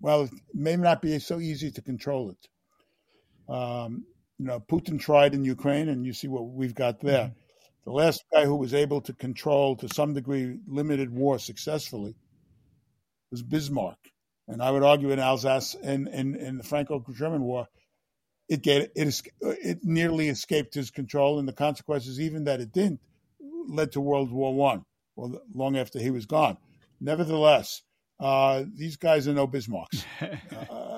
well, 0.00 0.22
it 0.22 0.30
may 0.54 0.76
not 0.76 1.00
be 1.02 1.18
so 1.18 1.40
easy 1.40 1.70
to 1.70 1.82
control 1.82 2.30
it. 2.30 2.48
Um, 3.48 4.04
you 4.38 4.46
know, 4.46 4.60
Putin 4.60 5.00
tried 5.00 5.34
in 5.34 5.44
Ukraine, 5.44 5.88
and 5.88 6.04
you 6.04 6.12
see 6.12 6.28
what 6.28 6.48
we've 6.48 6.74
got 6.74 7.00
there. 7.00 7.26
Mm-hmm. 7.26 7.38
The 7.84 7.92
last 7.92 8.24
guy 8.32 8.44
who 8.44 8.56
was 8.56 8.74
able 8.74 9.00
to 9.02 9.12
control, 9.12 9.76
to 9.76 9.88
some 9.88 10.12
degree, 10.12 10.58
limited 10.66 11.12
war 11.12 11.38
successfully 11.38 12.16
was 13.30 13.42
Bismarck. 13.42 13.98
And 14.48 14.62
I 14.62 14.70
would 14.70 14.82
argue 14.82 15.10
in 15.10 15.18
Alsace 15.18 15.76
and 15.82 16.08
in 16.08 16.58
the 16.58 16.62
Franco-German 16.62 17.42
War, 17.42 17.66
it 18.48 18.62
get 18.62 18.92
it 18.94 19.22
it 19.40 19.78
nearly 19.82 20.28
escaped 20.28 20.74
his 20.74 20.90
control, 20.90 21.38
and 21.38 21.48
the 21.48 21.52
consequences, 21.52 22.20
even 22.20 22.44
that 22.44 22.60
it 22.60 22.72
didn't, 22.72 23.00
led 23.68 23.92
to 23.92 24.00
World 24.00 24.30
War 24.30 24.54
One. 24.54 24.84
Well, 25.16 25.40
long 25.54 25.76
after 25.76 25.98
he 25.98 26.10
was 26.10 26.26
gone. 26.26 26.58
Nevertheless, 27.00 27.82
uh, 28.20 28.64
these 28.74 28.96
guys 28.96 29.26
are 29.26 29.32
no 29.32 29.46
Bismarcks, 29.46 30.04
uh, 30.20 30.95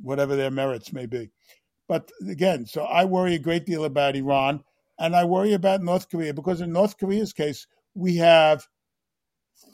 whatever 0.00 0.36
their 0.36 0.50
merits 0.50 0.92
may 0.92 1.06
be. 1.06 1.30
But 1.88 2.10
again, 2.28 2.66
so 2.66 2.82
I 2.82 3.04
worry 3.04 3.34
a 3.34 3.38
great 3.38 3.64
deal 3.64 3.84
about 3.84 4.16
Iran, 4.16 4.64
and 4.98 5.14
I 5.14 5.24
worry 5.24 5.52
about 5.52 5.82
North 5.82 6.08
Korea 6.10 6.34
because 6.34 6.60
in 6.60 6.72
North 6.72 6.98
Korea's 6.98 7.32
case, 7.32 7.66
we 7.94 8.16
have 8.16 8.66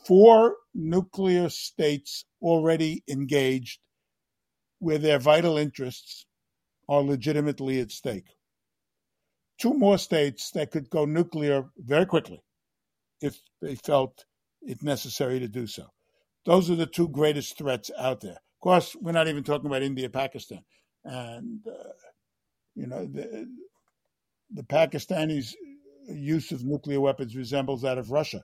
four 0.06 0.56
nuclear 0.74 1.48
states 1.48 2.24
already 2.40 3.02
engaged 3.08 3.80
where 4.78 4.98
their 4.98 5.18
vital 5.18 5.56
interests 5.56 6.26
are 6.88 7.02
legitimately 7.02 7.80
at 7.80 7.90
stake. 7.90 8.26
Two 9.58 9.74
more 9.74 9.98
states 9.98 10.50
that 10.52 10.70
could 10.70 10.90
go 10.90 11.04
nuclear 11.04 11.70
very 11.78 12.04
quickly 12.04 12.40
if 13.20 13.38
they 13.60 13.76
felt 13.76 14.24
it 14.62 14.82
necessary 14.82 15.38
to 15.38 15.48
do 15.48 15.66
so. 15.66 15.86
Those 16.44 16.70
are 16.70 16.74
the 16.74 16.86
two 16.86 17.08
greatest 17.08 17.56
threats 17.56 17.90
out 17.96 18.20
there. 18.20 18.38
Course, 18.62 18.96
we're 19.00 19.12
not 19.12 19.26
even 19.26 19.42
talking 19.42 19.66
about 19.66 19.82
India, 19.82 20.08
Pakistan, 20.08 20.62
and 21.04 21.60
uh, 21.66 21.92
you 22.76 22.86
know 22.86 23.06
the 23.06 23.48
the 24.54 24.62
Pakistanis' 24.62 25.54
use 26.08 26.52
of 26.52 26.64
nuclear 26.64 27.00
weapons 27.00 27.34
resembles 27.34 27.82
that 27.82 27.98
of 27.98 28.12
Russia, 28.12 28.42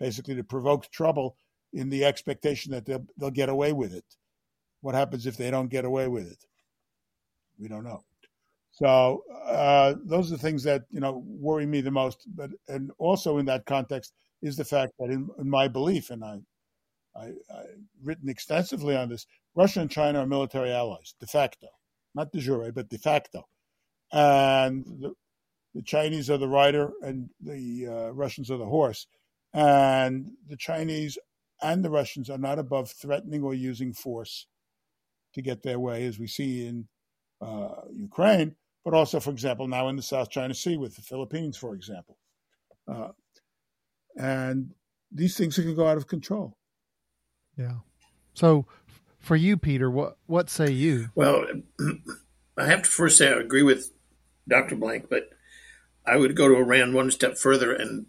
basically 0.00 0.34
to 0.34 0.42
provoke 0.44 0.90
trouble 0.90 1.36
in 1.72 1.88
the 1.88 2.04
expectation 2.04 2.72
that 2.72 2.84
they'll, 2.84 3.06
they'll 3.16 3.30
get 3.30 3.48
away 3.48 3.72
with 3.72 3.94
it. 3.94 4.04
What 4.80 4.96
happens 4.96 5.26
if 5.26 5.36
they 5.36 5.52
don't 5.52 5.68
get 5.68 5.84
away 5.84 6.08
with 6.08 6.26
it? 6.26 6.44
We 7.58 7.68
don't 7.68 7.84
know. 7.84 8.02
So 8.72 9.22
uh, 9.46 9.94
those 10.04 10.32
are 10.32 10.36
the 10.36 10.42
things 10.42 10.64
that 10.64 10.82
you 10.90 10.98
know 10.98 11.22
worry 11.26 11.66
me 11.66 11.80
the 11.80 11.92
most. 11.92 12.26
But 12.34 12.50
and 12.66 12.90
also 12.98 13.38
in 13.38 13.46
that 13.46 13.66
context 13.66 14.14
is 14.42 14.56
the 14.56 14.64
fact 14.64 14.94
that 14.98 15.10
in, 15.10 15.28
in 15.38 15.48
my 15.48 15.68
belief, 15.68 16.10
and 16.10 16.24
I 16.24 16.40
I, 17.16 17.26
have 17.26 17.66
written 18.02 18.28
extensively 18.28 18.96
on 18.96 19.08
this. 19.08 19.26
Russia 19.54 19.80
and 19.80 19.90
China 19.90 20.20
are 20.20 20.26
military 20.26 20.70
allies, 20.70 21.14
de 21.18 21.26
facto, 21.26 21.68
not 22.14 22.32
de 22.32 22.40
jure, 22.40 22.72
but 22.72 22.88
de 22.88 22.98
facto. 22.98 23.48
And 24.12 24.84
the, 24.84 25.14
the 25.74 25.82
Chinese 25.82 26.30
are 26.30 26.38
the 26.38 26.48
rider, 26.48 26.90
and 27.02 27.30
the 27.40 27.86
uh, 27.86 28.10
Russians 28.10 28.50
are 28.50 28.58
the 28.58 28.66
horse. 28.66 29.06
And 29.52 30.32
the 30.48 30.56
Chinese 30.56 31.18
and 31.62 31.84
the 31.84 31.90
Russians 31.90 32.30
are 32.30 32.38
not 32.38 32.58
above 32.58 32.90
threatening 32.90 33.42
or 33.42 33.54
using 33.54 33.92
force 33.92 34.46
to 35.34 35.42
get 35.42 35.62
their 35.62 35.78
way, 35.78 36.06
as 36.06 36.18
we 36.18 36.26
see 36.26 36.66
in 36.66 36.88
uh, 37.40 37.82
Ukraine, 37.92 38.56
but 38.84 38.94
also, 38.94 39.20
for 39.20 39.30
example, 39.30 39.68
now 39.68 39.88
in 39.88 39.96
the 39.96 40.02
South 40.02 40.30
China 40.30 40.54
Sea 40.54 40.76
with 40.76 40.96
the 40.96 41.02
Philippines, 41.02 41.56
for 41.56 41.74
example. 41.74 42.16
Uh, 42.88 43.08
and 44.16 44.72
these 45.12 45.36
things 45.36 45.56
can 45.56 45.74
go 45.74 45.86
out 45.86 45.96
of 45.96 46.06
control. 46.06 46.56
Yeah. 47.60 47.74
So, 48.32 48.64
for 49.18 49.36
you, 49.36 49.58
Peter, 49.58 49.90
what 49.90 50.16
what 50.26 50.48
say 50.48 50.70
you? 50.70 51.10
Well, 51.14 51.44
I 52.56 52.66
have 52.66 52.82
to 52.82 52.90
first 52.90 53.18
say 53.18 53.28
I 53.28 53.38
agree 53.38 53.62
with 53.62 53.92
Dr. 54.48 54.76
Blank, 54.76 55.10
but 55.10 55.28
I 56.06 56.16
would 56.16 56.34
go 56.34 56.48
to 56.48 56.56
Iran 56.56 56.94
one 56.94 57.10
step 57.10 57.36
further 57.36 57.74
and 57.74 58.06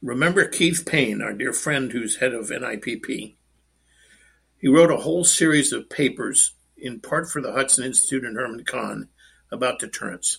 remember 0.00 0.46
Keith 0.46 0.86
Payne, 0.86 1.20
our 1.20 1.32
dear 1.32 1.52
friend 1.52 1.90
who's 1.90 2.16
head 2.16 2.32
of 2.32 2.50
NIPP. 2.50 3.34
He 4.58 4.68
wrote 4.68 4.92
a 4.92 4.98
whole 4.98 5.24
series 5.24 5.72
of 5.72 5.90
papers, 5.90 6.52
in 6.76 7.00
part 7.00 7.28
for 7.28 7.42
the 7.42 7.52
Hudson 7.52 7.84
Institute 7.84 8.24
and 8.24 8.36
Herman 8.36 8.64
Kahn, 8.64 9.08
about 9.50 9.80
deterrence. 9.80 10.38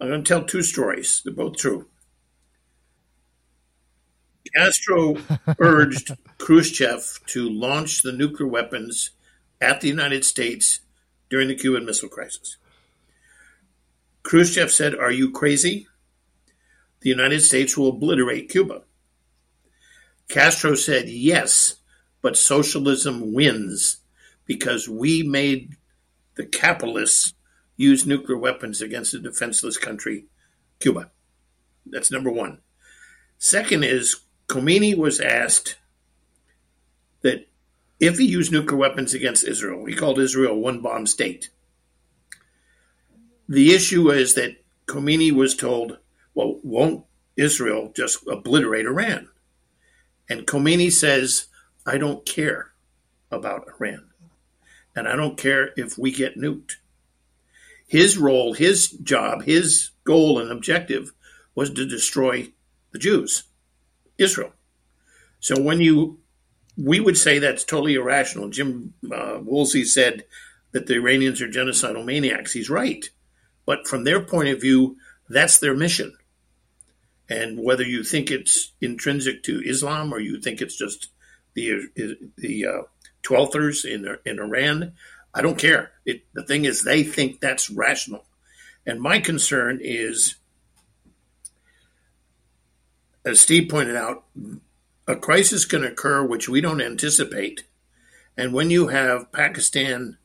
I'm 0.00 0.08
going 0.08 0.24
to 0.24 0.28
tell 0.28 0.44
two 0.44 0.62
stories. 0.62 1.22
They're 1.24 1.32
both 1.32 1.56
true. 1.56 1.86
Castro 4.54 5.16
urged 5.58 6.12
Khrushchev 6.38 7.20
to 7.26 7.48
launch 7.48 8.02
the 8.02 8.12
nuclear 8.12 8.48
weapons 8.48 9.10
at 9.60 9.80
the 9.80 9.88
United 9.88 10.24
States 10.24 10.80
during 11.30 11.48
the 11.48 11.54
Cuban 11.54 11.86
Missile 11.86 12.08
Crisis. 12.08 12.56
Khrushchev 14.22 14.70
said, 14.70 14.94
Are 14.94 15.10
you 15.10 15.30
crazy? 15.30 15.86
The 17.00 17.10
United 17.10 17.40
States 17.40 17.76
will 17.76 17.88
obliterate 17.88 18.50
Cuba. 18.50 18.82
Castro 20.28 20.74
said, 20.74 21.08
Yes, 21.08 21.76
but 22.20 22.36
socialism 22.36 23.32
wins 23.32 23.98
because 24.46 24.88
we 24.88 25.22
made 25.22 25.76
the 26.36 26.46
capitalists 26.46 27.34
use 27.76 28.06
nuclear 28.06 28.38
weapons 28.38 28.80
against 28.80 29.14
a 29.14 29.18
defenseless 29.18 29.76
country, 29.76 30.26
Cuba. 30.80 31.10
That's 31.86 32.12
number 32.12 32.30
one. 32.30 32.60
Second 33.38 33.84
is 33.84 34.20
Khomeini 34.52 34.94
was 34.94 35.18
asked 35.18 35.78
that 37.22 37.48
if 37.98 38.18
he 38.18 38.26
used 38.26 38.52
nuclear 38.52 38.76
weapons 38.76 39.14
against 39.14 39.48
Israel, 39.48 39.86
he 39.86 39.94
called 39.94 40.18
Israel 40.18 40.60
one 40.60 40.82
bomb 40.82 41.06
state. 41.06 41.48
The 43.48 43.72
issue 43.74 44.10
is 44.10 44.34
that 44.34 44.62
Khomeini 44.86 45.32
was 45.32 45.56
told, 45.56 45.96
well, 46.34 46.60
won't 46.62 47.06
Israel 47.34 47.92
just 47.96 48.26
obliterate 48.28 48.84
Iran? 48.84 49.30
And 50.28 50.46
Khomeini 50.46 50.92
says, 50.92 51.46
I 51.86 51.96
don't 51.96 52.26
care 52.26 52.72
about 53.30 53.68
Iran. 53.80 54.10
And 54.94 55.08
I 55.08 55.16
don't 55.16 55.38
care 55.38 55.70
if 55.78 55.96
we 55.96 56.12
get 56.12 56.36
nuked. 56.36 56.72
His 57.86 58.18
role, 58.18 58.52
his 58.52 58.90
job, 58.90 59.44
his 59.44 59.92
goal 60.04 60.38
and 60.38 60.52
objective 60.52 61.14
was 61.54 61.70
to 61.70 61.86
destroy 61.86 62.52
the 62.90 62.98
Jews. 62.98 63.44
Israel. 64.22 64.52
So 65.40 65.60
when 65.60 65.80
you, 65.80 66.20
we 66.76 67.00
would 67.00 67.18
say 67.18 67.38
that's 67.38 67.64
totally 67.64 67.94
irrational. 67.94 68.48
Jim 68.48 68.94
uh, 69.12 69.38
Woolsey 69.42 69.84
said 69.84 70.24
that 70.72 70.86
the 70.86 70.94
Iranians 70.94 71.42
are 71.42 71.48
genocidal 71.48 72.04
maniacs. 72.04 72.52
He's 72.52 72.70
right. 72.70 73.04
But 73.66 73.86
from 73.86 74.04
their 74.04 74.20
point 74.20 74.48
of 74.48 74.60
view, 74.60 74.96
that's 75.28 75.58
their 75.58 75.74
mission. 75.74 76.16
And 77.28 77.62
whether 77.62 77.84
you 77.84 78.04
think 78.04 78.30
it's 78.30 78.72
intrinsic 78.80 79.42
to 79.44 79.62
Islam 79.64 80.12
or 80.12 80.20
you 80.20 80.40
think 80.40 80.60
it's 80.60 80.76
just 80.76 81.08
the 81.54 81.88
the 82.36 82.66
uh, 82.66 82.82
twelfthers 83.22 83.84
in 83.84 84.16
in 84.24 84.38
Iran, 84.38 84.92
I 85.34 85.42
don't 85.42 85.58
care. 85.58 85.92
It, 86.04 86.24
the 86.34 86.44
thing 86.44 86.64
is, 86.64 86.82
they 86.82 87.04
think 87.04 87.40
that's 87.40 87.70
rational. 87.70 88.24
And 88.86 89.00
my 89.00 89.20
concern 89.20 89.78
is 89.82 90.36
as 93.24 93.40
Steve 93.40 93.68
pointed 93.68 93.96
out, 93.96 94.24
a 95.06 95.16
crisis 95.16 95.64
can 95.64 95.84
occur 95.84 96.24
which 96.24 96.48
we 96.48 96.60
don't 96.60 96.80
anticipate. 96.80 97.64
And 98.36 98.52
when 98.52 98.70
you 98.70 98.88
have 98.88 99.32
Pakistan, 99.32 100.18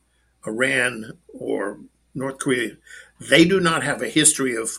Iran, 0.46 1.18
or 1.28 1.80
North 2.14 2.38
Korea, 2.38 2.76
they 3.20 3.44
do 3.44 3.60
not 3.60 3.82
have 3.82 4.02
a 4.02 4.08
history 4.08 4.56
of, 4.56 4.78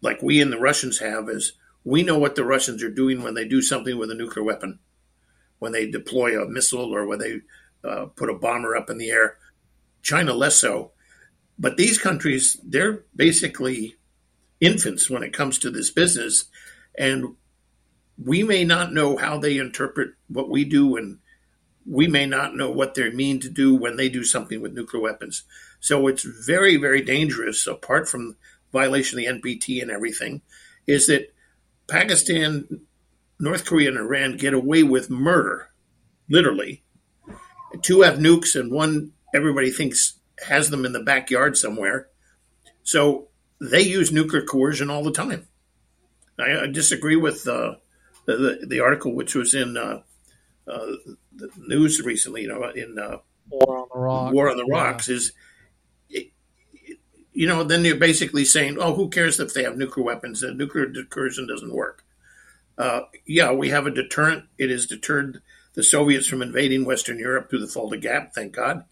like 0.00 0.22
we 0.22 0.40
and 0.40 0.52
the 0.52 0.58
Russians 0.58 0.98
have, 0.98 1.28
is 1.28 1.52
we 1.84 2.02
know 2.02 2.18
what 2.18 2.34
the 2.34 2.44
Russians 2.44 2.82
are 2.82 2.90
doing 2.90 3.22
when 3.22 3.34
they 3.34 3.46
do 3.46 3.62
something 3.62 3.96
with 3.96 4.10
a 4.10 4.14
nuclear 4.14 4.44
weapon, 4.44 4.78
when 5.58 5.72
they 5.72 5.90
deploy 5.90 6.40
a 6.40 6.48
missile 6.48 6.94
or 6.94 7.06
when 7.06 7.18
they 7.18 7.40
uh, 7.84 8.06
put 8.06 8.28
a 8.28 8.34
bomber 8.34 8.76
up 8.76 8.90
in 8.90 8.98
the 8.98 9.10
air. 9.10 9.38
China 10.02 10.34
less 10.34 10.56
so. 10.56 10.92
But 11.58 11.76
these 11.76 11.98
countries, 11.98 12.58
they're 12.62 13.04
basically 13.14 13.96
infants 14.60 15.08
when 15.08 15.22
it 15.22 15.32
comes 15.32 15.58
to 15.58 15.70
this 15.70 15.90
business. 15.90 16.46
And 16.98 17.36
we 18.22 18.42
may 18.42 18.64
not 18.64 18.92
know 18.92 19.16
how 19.16 19.38
they 19.38 19.58
interpret 19.58 20.10
what 20.28 20.48
we 20.48 20.64
do, 20.64 20.96
and 20.96 21.18
we 21.84 22.08
may 22.08 22.26
not 22.26 22.56
know 22.56 22.70
what 22.70 22.94
they 22.94 23.10
mean 23.10 23.40
to 23.40 23.50
do 23.50 23.74
when 23.74 23.96
they 23.96 24.08
do 24.08 24.24
something 24.24 24.60
with 24.60 24.72
nuclear 24.72 25.02
weapons. 25.02 25.44
So 25.80 26.06
it's 26.06 26.22
very, 26.22 26.76
very 26.76 27.02
dangerous, 27.02 27.66
apart 27.66 28.08
from 28.08 28.36
violation 28.72 29.18
of 29.18 29.24
the 29.24 29.40
NPT 29.40 29.80
and 29.82 29.90
everything, 29.90 30.42
is 30.86 31.06
that 31.06 31.32
Pakistan, 31.88 32.80
North 33.38 33.64
Korea, 33.64 33.88
and 33.88 33.98
Iran 33.98 34.36
get 34.36 34.54
away 34.54 34.82
with 34.82 35.10
murder, 35.10 35.70
literally. 36.28 36.82
Two 37.82 38.00
have 38.02 38.18
nukes, 38.18 38.58
and 38.58 38.72
one 38.72 39.12
everybody 39.34 39.70
thinks 39.70 40.18
has 40.46 40.70
them 40.70 40.84
in 40.84 40.92
the 40.92 41.02
backyard 41.02 41.56
somewhere. 41.56 42.08
So 42.82 43.28
they 43.60 43.82
use 43.82 44.12
nuclear 44.12 44.42
coercion 44.42 44.90
all 44.90 45.02
the 45.02 45.12
time. 45.12 45.46
I, 46.38 46.64
I 46.64 46.66
disagree 46.66 47.16
with 47.16 47.46
uh, 47.48 47.76
the, 48.26 48.66
the 48.66 48.80
article 48.80 49.14
which 49.14 49.34
was 49.34 49.54
in 49.54 49.76
uh, 49.76 50.02
uh, 50.68 50.86
the 51.34 51.50
news 51.58 52.00
recently. 52.00 52.42
You 52.42 52.48
know, 52.48 52.64
in 52.64 52.98
uh, 52.98 53.18
War 53.48 53.78
on 53.78 53.88
the 53.92 53.98
Rocks. 53.98 54.34
War 54.34 54.50
on 54.50 54.56
the 54.56 54.66
Rocks 54.66 55.08
yeah. 55.08 55.16
is, 55.16 55.32
you 57.32 57.46
know, 57.46 57.64
then 57.64 57.84
you're 57.84 57.96
basically 57.96 58.44
saying, 58.44 58.78
oh, 58.80 58.94
who 58.94 59.10
cares 59.10 59.38
if 59.38 59.52
they 59.52 59.62
have 59.62 59.76
nuclear 59.76 60.04
weapons? 60.04 60.40
The 60.40 60.54
nuclear 60.54 60.86
coercion 61.10 61.46
doesn't 61.46 61.72
work. 61.72 62.02
Uh, 62.78 63.02
yeah, 63.26 63.52
we 63.52 63.68
have 63.68 63.86
a 63.86 63.90
deterrent. 63.90 64.44
It 64.58 64.70
has 64.70 64.86
deterred 64.86 65.42
the 65.74 65.82
Soviets 65.82 66.26
from 66.26 66.42
invading 66.42 66.84
Western 66.84 67.18
Europe 67.18 67.50
through 67.50 67.60
the 67.60 67.68
Fulda 67.68 67.98
Gap. 67.98 68.34
Thank 68.34 68.54
God. 68.54 68.84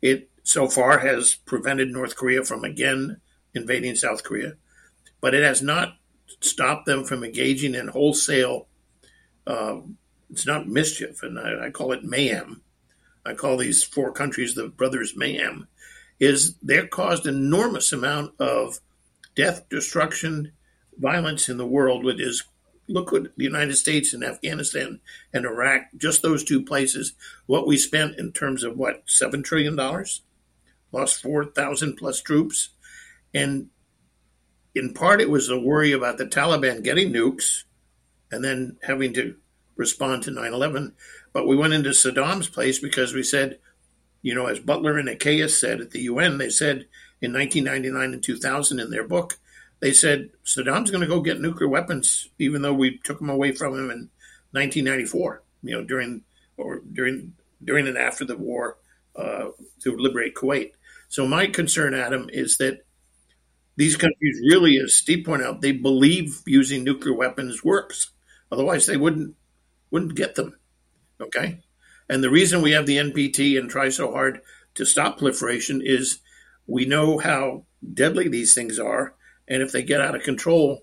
It 0.00 0.30
so 0.42 0.68
far 0.68 0.98
has 0.98 1.34
prevented 1.34 1.90
North 1.90 2.16
Korea 2.16 2.42
from 2.42 2.64
again 2.64 3.20
invading 3.54 3.96
South 3.96 4.24
Korea, 4.24 4.54
but 5.20 5.34
it 5.34 5.42
has 5.42 5.60
not 5.60 5.96
stop 6.40 6.84
them 6.84 7.04
from 7.04 7.24
engaging 7.24 7.74
in 7.74 7.88
wholesale. 7.88 8.66
Uh, 9.46 9.80
it's 10.30 10.46
not 10.46 10.68
mischief, 10.68 11.22
and 11.22 11.38
I, 11.38 11.66
I, 11.66 11.70
call 11.70 11.92
it 11.92 12.04
mayhem. 12.04 12.62
I 13.24 13.34
call 13.34 13.56
these 13.56 13.82
four 13.82 14.12
countries 14.12 14.54
the 14.54 14.68
brothers 14.68 15.16
mayhem. 15.16 15.68
Is 16.18 16.56
they're 16.62 16.86
caused 16.86 17.26
enormous 17.26 17.92
amount 17.92 18.38
of 18.38 18.80
death, 19.34 19.68
destruction, 19.68 20.52
violence 20.98 21.48
in 21.48 21.56
the 21.56 21.66
world. 21.66 22.04
Which 22.04 22.20
is 22.20 22.44
look 22.88 23.12
what 23.12 23.34
the 23.36 23.44
United 23.44 23.76
States 23.76 24.12
and 24.12 24.22
Afghanistan 24.22 25.00
and 25.32 25.46
Iraq, 25.46 25.82
just 25.96 26.22
those 26.22 26.44
two 26.44 26.62
places, 26.62 27.14
what 27.46 27.66
we 27.66 27.76
spent 27.76 28.18
in 28.18 28.32
terms 28.32 28.64
of 28.64 28.76
what 28.76 29.02
seven 29.06 29.42
trillion 29.42 29.76
dollars, 29.76 30.22
lost 30.92 31.22
four 31.22 31.44
thousand 31.44 31.96
plus 31.96 32.20
troops, 32.20 32.70
and 33.32 33.68
in 34.74 34.94
part, 34.94 35.20
it 35.20 35.30
was 35.30 35.48
a 35.48 35.58
worry 35.58 35.92
about 35.92 36.18
the 36.18 36.26
Taliban 36.26 36.82
getting 36.82 37.12
nukes 37.12 37.64
and 38.30 38.44
then 38.44 38.76
having 38.82 39.12
to 39.14 39.36
respond 39.76 40.22
to 40.24 40.30
9 40.30 40.52
11. 40.52 40.94
But 41.32 41.46
we 41.46 41.56
went 41.56 41.72
into 41.72 41.90
Saddam's 41.90 42.48
place 42.48 42.78
because 42.78 43.14
we 43.14 43.22
said, 43.22 43.58
you 44.22 44.34
know, 44.34 44.46
as 44.46 44.58
Butler 44.58 44.98
and 44.98 45.08
Ekeus 45.08 45.58
said 45.58 45.80
at 45.80 45.90
the 45.90 46.02
UN, 46.02 46.38
they 46.38 46.50
said 46.50 46.86
in 47.20 47.32
1999 47.32 48.14
and 48.14 48.22
2000 48.22 48.80
in 48.80 48.90
their 48.90 49.06
book, 49.06 49.38
they 49.80 49.92
said 49.92 50.30
Saddam's 50.44 50.90
going 50.90 51.00
to 51.00 51.06
go 51.06 51.20
get 51.20 51.40
nuclear 51.40 51.68
weapons, 51.68 52.28
even 52.38 52.62
though 52.62 52.74
we 52.74 52.98
took 52.98 53.18
them 53.18 53.30
away 53.30 53.52
from 53.52 53.74
him 53.74 53.90
in 53.90 54.10
1994. 54.52 55.42
You 55.62 55.76
know, 55.76 55.84
during 55.84 56.22
or 56.56 56.80
during 56.92 57.34
during 57.62 57.86
and 57.86 57.98
after 57.98 58.24
the 58.24 58.36
war 58.36 58.76
uh, 59.16 59.48
to 59.80 59.96
liberate 59.96 60.34
Kuwait. 60.34 60.72
So 61.08 61.26
my 61.26 61.46
concern, 61.46 61.94
Adam, 61.94 62.28
is 62.32 62.56
that 62.58 62.84
these 63.80 63.96
countries 63.96 64.38
really, 64.42 64.76
as 64.76 64.94
Steve 64.94 65.24
pointed 65.24 65.46
out, 65.46 65.62
they 65.62 65.72
believe 65.72 66.42
using 66.44 66.84
nuclear 66.84 67.14
weapons 67.14 67.64
works. 67.64 68.10
Otherwise, 68.52 68.84
they 68.84 68.98
wouldn't 68.98 69.34
wouldn't 69.90 70.16
get 70.16 70.34
them. 70.34 70.58
Okay? 71.18 71.60
And 72.06 72.22
the 72.22 72.28
reason 72.28 72.60
we 72.60 72.72
have 72.72 72.84
the 72.84 72.98
NPT 72.98 73.58
and 73.58 73.70
try 73.70 73.88
so 73.88 74.12
hard 74.12 74.42
to 74.74 74.84
stop 74.84 75.16
proliferation 75.16 75.80
is 75.82 76.18
we 76.66 76.84
know 76.84 77.16
how 77.16 77.64
deadly 77.94 78.28
these 78.28 78.52
things 78.52 78.78
are. 78.78 79.14
And 79.48 79.62
if 79.62 79.72
they 79.72 79.82
get 79.82 80.02
out 80.02 80.14
of 80.14 80.24
control, 80.24 80.82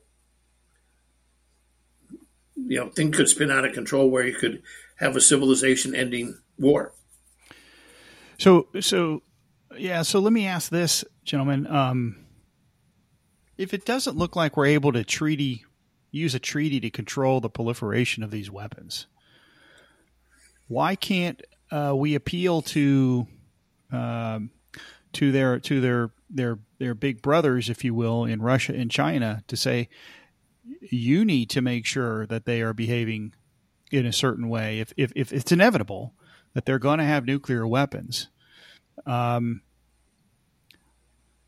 you 2.55 2.79
know, 2.79 2.89
things 2.89 3.15
could 3.15 3.29
spin 3.29 3.51
out 3.51 3.63
of 3.63 3.73
control 3.73 4.09
where 4.09 4.25
you 4.25 4.33
could 4.33 4.63
have 4.95 5.15
a 5.15 5.21
civilization 5.21 5.93
ending 5.93 6.39
war. 6.57 6.93
So, 8.39 8.69
so, 8.79 9.21
yeah. 9.77 10.01
So 10.01 10.17
let 10.17 10.33
me 10.33 10.47
ask 10.47 10.71
this, 10.71 11.05
gentlemen. 11.23 11.67
Um, 11.67 12.23
if 13.57 13.73
it 13.73 13.85
doesn't 13.85 14.17
look 14.17 14.35
like 14.35 14.55
we're 14.55 14.67
able 14.67 14.91
to 14.93 15.03
treaty 15.03 15.65
use 16.11 16.33
a 16.33 16.39
treaty 16.39 16.79
to 16.79 16.89
control 16.89 17.41
the 17.41 17.49
proliferation 17.49 18.23
of 18.23 18.31
these 18.31 18.49
weapons, 18.49 19.07
why 20.67 20.95
can't 20.95 21.41
uh, 21.71 21.93
we 21.95 22.15
appeal 22.15 22.61
to 22.61 23.27
um, 23.91 24.51
to 25.13 25.31
their 25.31 25.59
to 25.59 25.81
their 25.81 26.11
their 26.29 26.59
their 26.79 26.93
big 26.93 27.21
brothers, 27.21 27.69
if 27.69 27.83
you 27.83 27.93
will, 27.93 28.25
in 28.25 28.41
Russia 28.41 28.73
and 28.73 28.91
China 28.91 29.43
to 29.47 29.57
say 29.57 29.89
you 30.81 31.25
need 31.25 31.49
to 31.49 31.61
make 31.61 31.85
sure 31.85 32.25
that 32.27 32.45
they 32.45 32.61
are 32.61 32.73
behaving 32.73 33.33
in 33.91 34.05
a 34.05 34.13
certain 34.13 34.49
way. 34.49 34.79
If 34.79 34.93
if, 34.97 35.11
if 35.15 35.31
it's 35.33 35.51
inevitable 35.51 36.13
that 36.53 36.65
they're 36.65 36.79
going 36.79 36.99
to 36.99 37.05
have 37.05 37.25
nuclear 37.25 37.65
weapons, 37.67 38.27
um, 39.05 39.61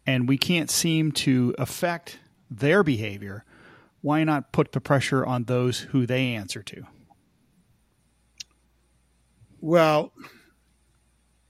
and 0.09 0.27
we 0.27 0.39
can't 0.39 0.71
seem 0.71 1.11
to 1.11 1.53
affect 1.59 2.17
their 2.49 2.83
behavior, 2.83 3.45
why 4.01 4.23
not 4.23 4.51
put 4.51 4.71
the 4.71 4.81
pressure 4.81 5.23
on 5.23 5.43
those 5.43 5.81
who 5.81 6.07
they 6.07 6.33
answer 6.33 6.63
to? 6.63 6.81
Well, 9.61 10.11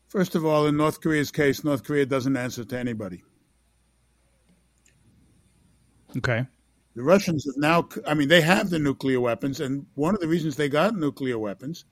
first 0.09 0.35
of 0.35 0.45
all, 0.45 0.67
in 0.67 0.75
North 0.75 0.99
Korea's 0.99 1.31
case, 1.31 1.63
North 1.63 1.85
Korea 1.85 2.05
doesn't 2.05 2.35
answer 2.35 2.65
to 2.65 2.77
anybody. 2.77 3.23
Okay. 6.17 6.45
The 6.95 7.03
Russians 7.03 7.45
have 7.45 7.55
now, 7.55 7.87
I 8.05 8.13
mean, 8.13 8.27
they 8.27 8.41
have 8.41 8.69
the 8.69 8.79
nuclear 8.79 9.21
weapons, 9.21 9.61
and 9.61 9.85
one 9.95 10.15
of 10.15 10.19
the 10.19 10.27
reasons 10.27 10.57
they 10.57 10.67
got 10.67 10.97
nuclear 10.97 11.39
weapons 11.39 11.85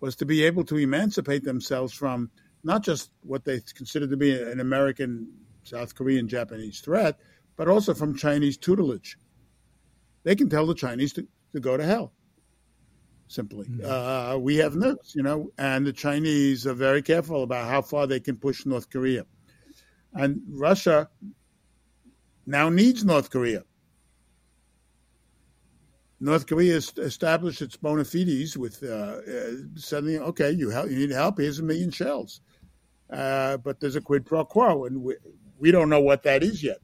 was 0.00 0.16
to 0.16 0.26
be 0.26 0.42
able 0.42 0.64
to 0.64 0.76
emancipate 0.76 1.44
themselves 1.44 1.92
from 1.92 2.32
not 2.64 2.82
just 2.82 3.12
what 3.22 3.44
they 3.44 3.60
consider 3.76 4.08
to 4.08 4.16
be 4.16 4.42
an 4.42 4.58
American, 4.58 5.28
South 5.62 5.94
Korean, 5.94 6.28
Japanese 6.28 6.80
threat, 6.80 7.18
but 7.56 7.68
also 7.68 7.94
from 7.94 8.16
Chinese 8.16 8.56
tutelage. 8.56 9.16
They 10.22 10.34
can 10.34 10.48
tell 10.48 10.66
the 10.66 10.74
Chinese 10.74 11.12
to, 11.14 11.26
to 11.52 11.60
go 11.60 11.76
to 11.76 11.84
hell 11.84 12.12
simply. 13.30 13.66
Mm-hmm. 13.66 13.84
Uh, 13.88 14.36
we 14.38 14.56
have 14.56 14.74
nukes, 14.74 15.14
you 15.14 15.22
know, 15.22 15.50
and 15.56 15.86
the 15.86 15.92
Chinese 15.92 16.66
are 16.66 16.74
very 16.74 17.00
careful 17.00 17.42
about 17.42 17.68
how 17.68 17.80
far 17.80 18.06
they 18.06 18.20
can 18.20 18.36
push 18.36 18.66
North 18.66 18.90
Korea. 18.90 19.24
And 20.12 20.42
Russia 20.48 21.08
now 22.44 22.68
needs 22.68 23.04
North 23.04 23.30
Korea. 23.30 23.62
North 26.18 26.46
Korea 26.46 26.76
established 26.76 27.62
its 27.62 27.76
bona 27.76 28.04
fides 28.04 28.56
with 28.56 28.82
uh, 28.82 28.86
uh, 28.86 29.52
suddenly, 29.76 30.18
okay, 30.18 30.50
you, 30.50 30.68
help, 30.68 30.90
you 30.90 30.96
need 30.96 31.10
help, 31.10 31.38
here's 31.38 31.60
a 31.60 31.62
million 31.62 31.90
shells. 31.90 32.40
Uh, 33.08 33.56
but 33.58 33.80
there's 33.80 33.96
a 33.96 34.00
quid 34.00 34.26
pro 34.26 34.44
quo, 34.44 34.84
and 34.84 35.02
we, 35.02 35.16
we 35.60 35.70
don't 35.70 35.90
know 35.90 36.00
what 36.00 36.24
that 36.24 36.42
is 36.42 36.62
yet. 36.62 36.78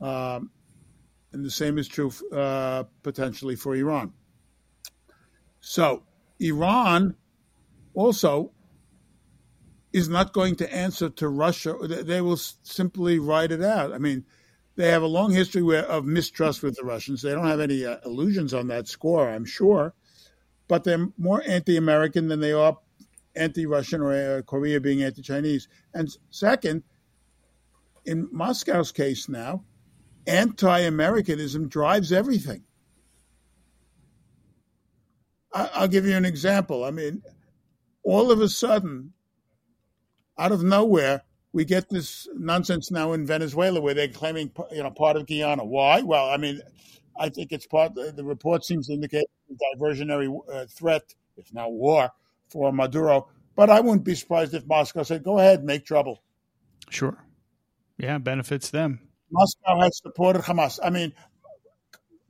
Um, 0.00 0.50
and 1.32 1.44
the 1.44 1.50
same 1.50 1.78
is 1.78 1.88
true 1.88 2.12
uh, 2.32 2.84
potentially 3.02 3.56
for 3.56 3.74
Iran. 3.74 4.12
So 5.60 6.04
Iran 6.38 7.16
also 7.92 8.52
is 9.92 10.08
not 10.08 10.32
going 10.32 10.56
to 10.56 10.74
answer 10.74 11.10
to 11.10 11.28
Russia. 11.28 11.74
They 11.82 12.20
will 12.20 12.36
simply 12.36 13.18
write 13.18 13.50
it 13.50 13.62
out. 13.62 13.92
I 13.92 13.98
mean, 13.98 14.24
they 14.76 14.90
have 14.90 15.02
a 15.02 15.06
long 15.06 15.32
history 15.32 15.78
of 15.78 16.04
mistrust 16.04 16.62
with 16.62 16.76
the 16.76 16.84
Russians. 16.84 17.22
They 17.22 17.32
don't 17.32 17.46
have 17.46 17.60
any 17.60 17.84
uh, 17.84 17.96
illusions 18.04 18.52
on 18.52 18.68
that 18.68 18.88
score, 18.88 19.28
I'm 19.28 19.46
sure. 19.46 19.94
But 20.68 20.84
they're 20.84 21.08
more 21.16 21.42
anti 21.46 21.76
American 21.76 22.28
than 22.28 22.40
they 22.40 22.52
are 22.52 22.76
anti 23.34 23.66
Russian 23.66 24.02
or 24.02 24.12
uh, 24.12 24.42
Korea 24.42 24.80
being 24.80 25.02
anti 25.02 25.22
Chinese. 25.22 25.68
And 25.94 26.14
second, 26.30 26.82
in 28.06 28.28
Moscow's 28.32 28.92
case 28.92 29.28
now, 29.28 29.64
anti 30.26 30.80
Americanism 30.80 31.68
drives 31.68 32.12
everything. 32.12 32.62
I'll 35.52 35.88
give 35.88 36.04
you 36.04 36.16
an 36.16 36.26
example. 36.26 36.84
I 36.84 36.90
mean, 36.90 37.22
all 38.02 38.30
of 38.30 38.40
a 38.40 38.48
sudden, 38.48 39.12
out 40.38 40.52
of 40.52 40.62
nowhere, 40.62 41.22
we 41.52 41.64
get 41.64 41.88
this 41.88 42.28
nonsense 42.34 42.90
now 42.90 43.14
in 43.14 43.26
Venezuela 43.26 43.80
where 43.80 43.94
they're 43.94 44.08
claiming, 44.08 44.52
you 44.70 44.82
know, 44.82 44.90
part 44.90 45.16
of 45.16 45.26
Guyana. 45.26 45.64
Why? 45.64 46.02
Well, 46.02 46.28
I 46.28 46.36
mean, 46.36 46.60
I 47.18 47.30
think 47.30 47.52
it's 47.52 47.66
part. 47.66 47.94
The 47.94 48.22
report 48.22 48.64
seems 48.64 48.88
to 48.88 48.92
indicate 48.92 49.24
a 49.50 49.78
diversionary 49.78 50.38
uh, 50.52 50.66
threat, 50.68 51.14
if 51.38 51.52
not 51.54 51.72
war, 51.72 52.10
for 52.50 52.70
Maduro. 52.72 53.28
But 53.54 53.70
I 53.70 53.80
wouldn't 53.80 54.04
be 54.04 54.14
surprised 54.14 54.52
if 54.52 54.66
Moscow 54.66 55.02
said, 55.02 55.22
"Go 55.24 55.38
ahead, 55.38 55.64
make 55.64 55.86
trouble." 55.86 56.22
Sure. 56.90 57.25
Yeah, 57.98 58.18
benefits 58.18 58.70
them. 58.70 59.00
Moscow 59.30 59.80
has 59.80 59.98
supported 59.98 60.42
Hamas. 60.42 60.78
I 60.82 60.90
mean, 60.90 61.12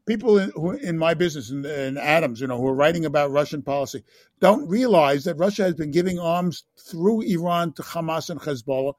people 0.06 0.38
in, 0.38 0.50
who, 0.54 0.72
in 0.72 0.96
my 0.96 1.14
business 1.14 1.50
in, 1.50 1.64
in 1.64 1.98
Adams, 1.98 2.40
you 2.40 2.46
know, 2.46 2.56
who 2.56 2.66
are 2.68 2.74
writing 2.74 3.04
about 3.04 3.30
Russian 3.30 3.62
policy, 3.62 4.04
don't 4.40 4.68
realize 4.68 5.24
that 5.24 5.36
Russia 5.36 5.64
has 5.64 5.74
been 5.74 5.90
giving 5.90 6.18
arms 6.18 6.64
through 6.90 7.22
Iran 7.22 7.72
to 7.74 7.82
Hamas 7.82 8.30
and 8.30 8.40
Hezbollah 8.40 8.94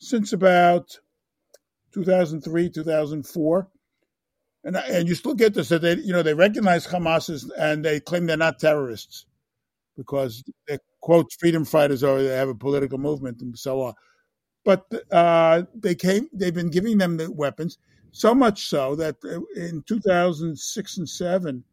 since 0.00 0.32
about 0.32 0.98
2003, 1.94 2.70
2004. 2.70 3.68
And, 4.62 4.76
and 4.76 5.08
you 5.08 5.14
still 5.14 5.34
get 5.34 5.54
this 5.54 5.70
that 5.70 5.80
they, 5.80 5.96
you 5.96 6.12
know, 6.12 6.22
they 6.22 6.34
recognize 6.34 6.86
Hamas 6.86 7.30
as, 7.30 7.50
and 7.56 7.84
they 7.84 8.00
claim 8.00 8.26
they're 8.26 8.36
not 8.36 8.58
terrorists 8.58 9.24
because 9.96 10.42
they 10.68 10.78
quote 11.00 11.30
freedom 11.38 11.64
fighters 11.64 12.04
or 12.04 12.22
they 12.22 12.36
have 12.36 12.48
a 12.48 12.54
political 12.54 12.98
movement 12.98 13.40
and 13.40 13.58
so 13.58 13.80
on. 13.82 13.94
But 14.64 14.86
uh, 15.10 15.62
they 15.74 15.94
came, 15.94 16.28
they've 16.32 16.54
been 16.54 16.70
giving 16.70 16.98
them 16.98 17.16
the 17.16 17.30
weapons 17.30 17.78
so 18.12 18.34
much 18.34 18.66
so 18.66 18.94
that 18.96 19.16
uh, 19.24 19.40
in 19.56 19.82
2006 19.86 20.98
and 20.98 21.08
7, 21.08 21.64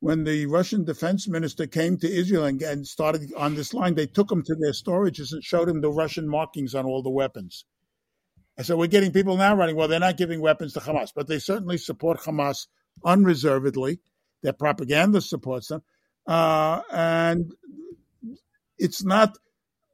when 0.00 0.24
the 0.24 0.46
Russian 0.46 0.84
defense 0.84 1.26
minister 1.28 1.66
came 1.66 1.96
to 1.98 2.10
Israel 2.10 2.44
and, 2.44 2.86
started 2.86 3.32
on 3.36 3.56
this 3.56 3.74
line, 3.74 3.94
they 3.94 4.06
took 4.06 4.30
him 4.30 4.42
to 4.44 4.54
their 4.54 4.72
storages 4.72 5.32
and 5.32 5.42
showed 5.42 5.68
him 5.68 5.80
the 5.80 5.90
Russian 5.90 6.28
markings 6.28 6.74
on 6.74 6.86
all 6.86 7.02
the 7.02 7.10
weapons. 7.10 7.64
And 8.56 8.66
so 8.66 8.76
we're 8.76 8.86
getting 8.86 9.12
people 9.12 9.36
now 9.36 9.56
running, 9.56 9.76
well, 9.76 9.88
they're 9.88 10.00
not 10.00 10.16
giving 10.16 10.40
weapons 10.40 10.72
to 10.74 10.80
Hamas, 10.80 11.12
but 11.14 11.26
they 11.26 11.38
certainly 11.38 11.78
support 11.78 12.20
Hamas 12.20 12.66
unreservedly. 13.04 14.00
Their 14.42 14.52
propaganda 14.52 15.20
supports 15.20 15.68
them. 15.68 15.82
Uh, 16.26 16.82
and 16.92 17.52
it's 18.78 19.04
not 19.04 19.36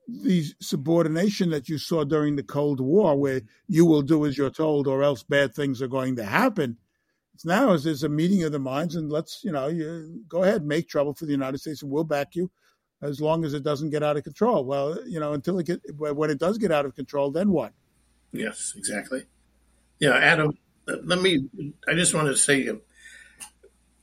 the 0.06 0.44
subordination 0.60 1.50
that 1.50 1.68
you 1.68 1.78
saw 1.78 2.04
during 2.04 2.36
the 2.36 2.42
Cold 2.42 2.80
War, 2.80 3.16
where 3.16 3.42
you 3.68 3.86
will 3.86 4.02
do 4.02 4.26
as 4.26 4.36
you're 4.36 4.50
told, 4.50 4.86
or 4.86 5.02
else 5.02 5.22
bad 5.22 5.54
things 5.54 5.80
are 5.80 5.88
going 5.88 6.16
to 6.16 6.24
happen. 6.24 6.76
It's 7.34 7.44
now 7.44 7.72
as 7.72 7.84
there's 7.84 8.04
a 8.04 8.08
meeting 8.08 8.44
of 8.44 8.52
the 8.52 8.58
minds, 8.58 8.94
and 8.94 9.10
let's 9.10 9.42
you 9.42 9.52
know, 9.52 9.66
you 9.68 10.22
go 10.28 10.42
ahead, 10.42 10.64
make 10.64 10.88
trouble 10.88 11.14
for 11.14 11.26
the 11.26 11.32
United 11.32 11.58
States, 11.58 11.82
and 11.82 11.90
we'll 11.90 12.04
back 12.04 12.34
you 12.34 12.50
as 13.02 13.20
long 13.20 13.44
as 13.44 13.54
it 13.54 13.62
doesn't 13.62 13.90
get 13.90 14.02
out 14.02 14.16
of 14.16 14.24
control. 14.24 14.64
Well, 14.64 14.98
you 15.06 15.20
know, 15.20 15.32
until 15.32 15.58
it 15.58 15.66
get 15.66 15.80
when 15.98 16.30
it 16.30 16.38
does 16.38 16.58
get 16.58 16.72
out 16.72 16.86
of 16.86 16.94
control, 16.94 17.30
then 17.30 17.50
what? 17.50 17.72
Yes, 18.32 18.74
exactly. 18.76 19.24
Yeah, 19.98 20.16
Adam. 20.16 20.56
Let 20.86 21.20
me. 21.20 21.48
I 21.88 21.94
just 21.94 22.14
want 22.14 22.28
to 22.28 22.36
say, 22.36 22.68
um, 22.68 22.82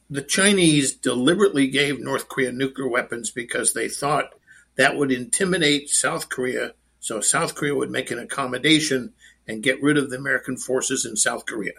the 0.09 0.21
Chinese 0.21 0.93
deliberately 0.93 1.67
gave 1.67 1.99
North 1.99 2.27
Korea 2.27 2.51
nuclear 2.51 2.87
weapons 2.87 3.31
because 3.31 3.73
they 3.73 3.87
thought 3.87 4.33
that 4.81 4.97
would 4.97 5.11
intimidate 5.11 5.89
South 5.89 6.27
Korea, 6.29 6.73
so 6.99 7.21
South 7.21 7.53
Korea 7.53 7.75
would 7.75 7.91
make 7.91 8.09
an 8.09 8.17
accommodation 8.17 9.13
and 9.47 9.61
get 9.61 9.79
rid 9.79 9.95
of 9.95 10.09
the 10.09 10.17
American 10.17 10.57
forces 10.57 11.05
in 11.05 11.15
South 11.15 11.45
Korea. 11.45 11.73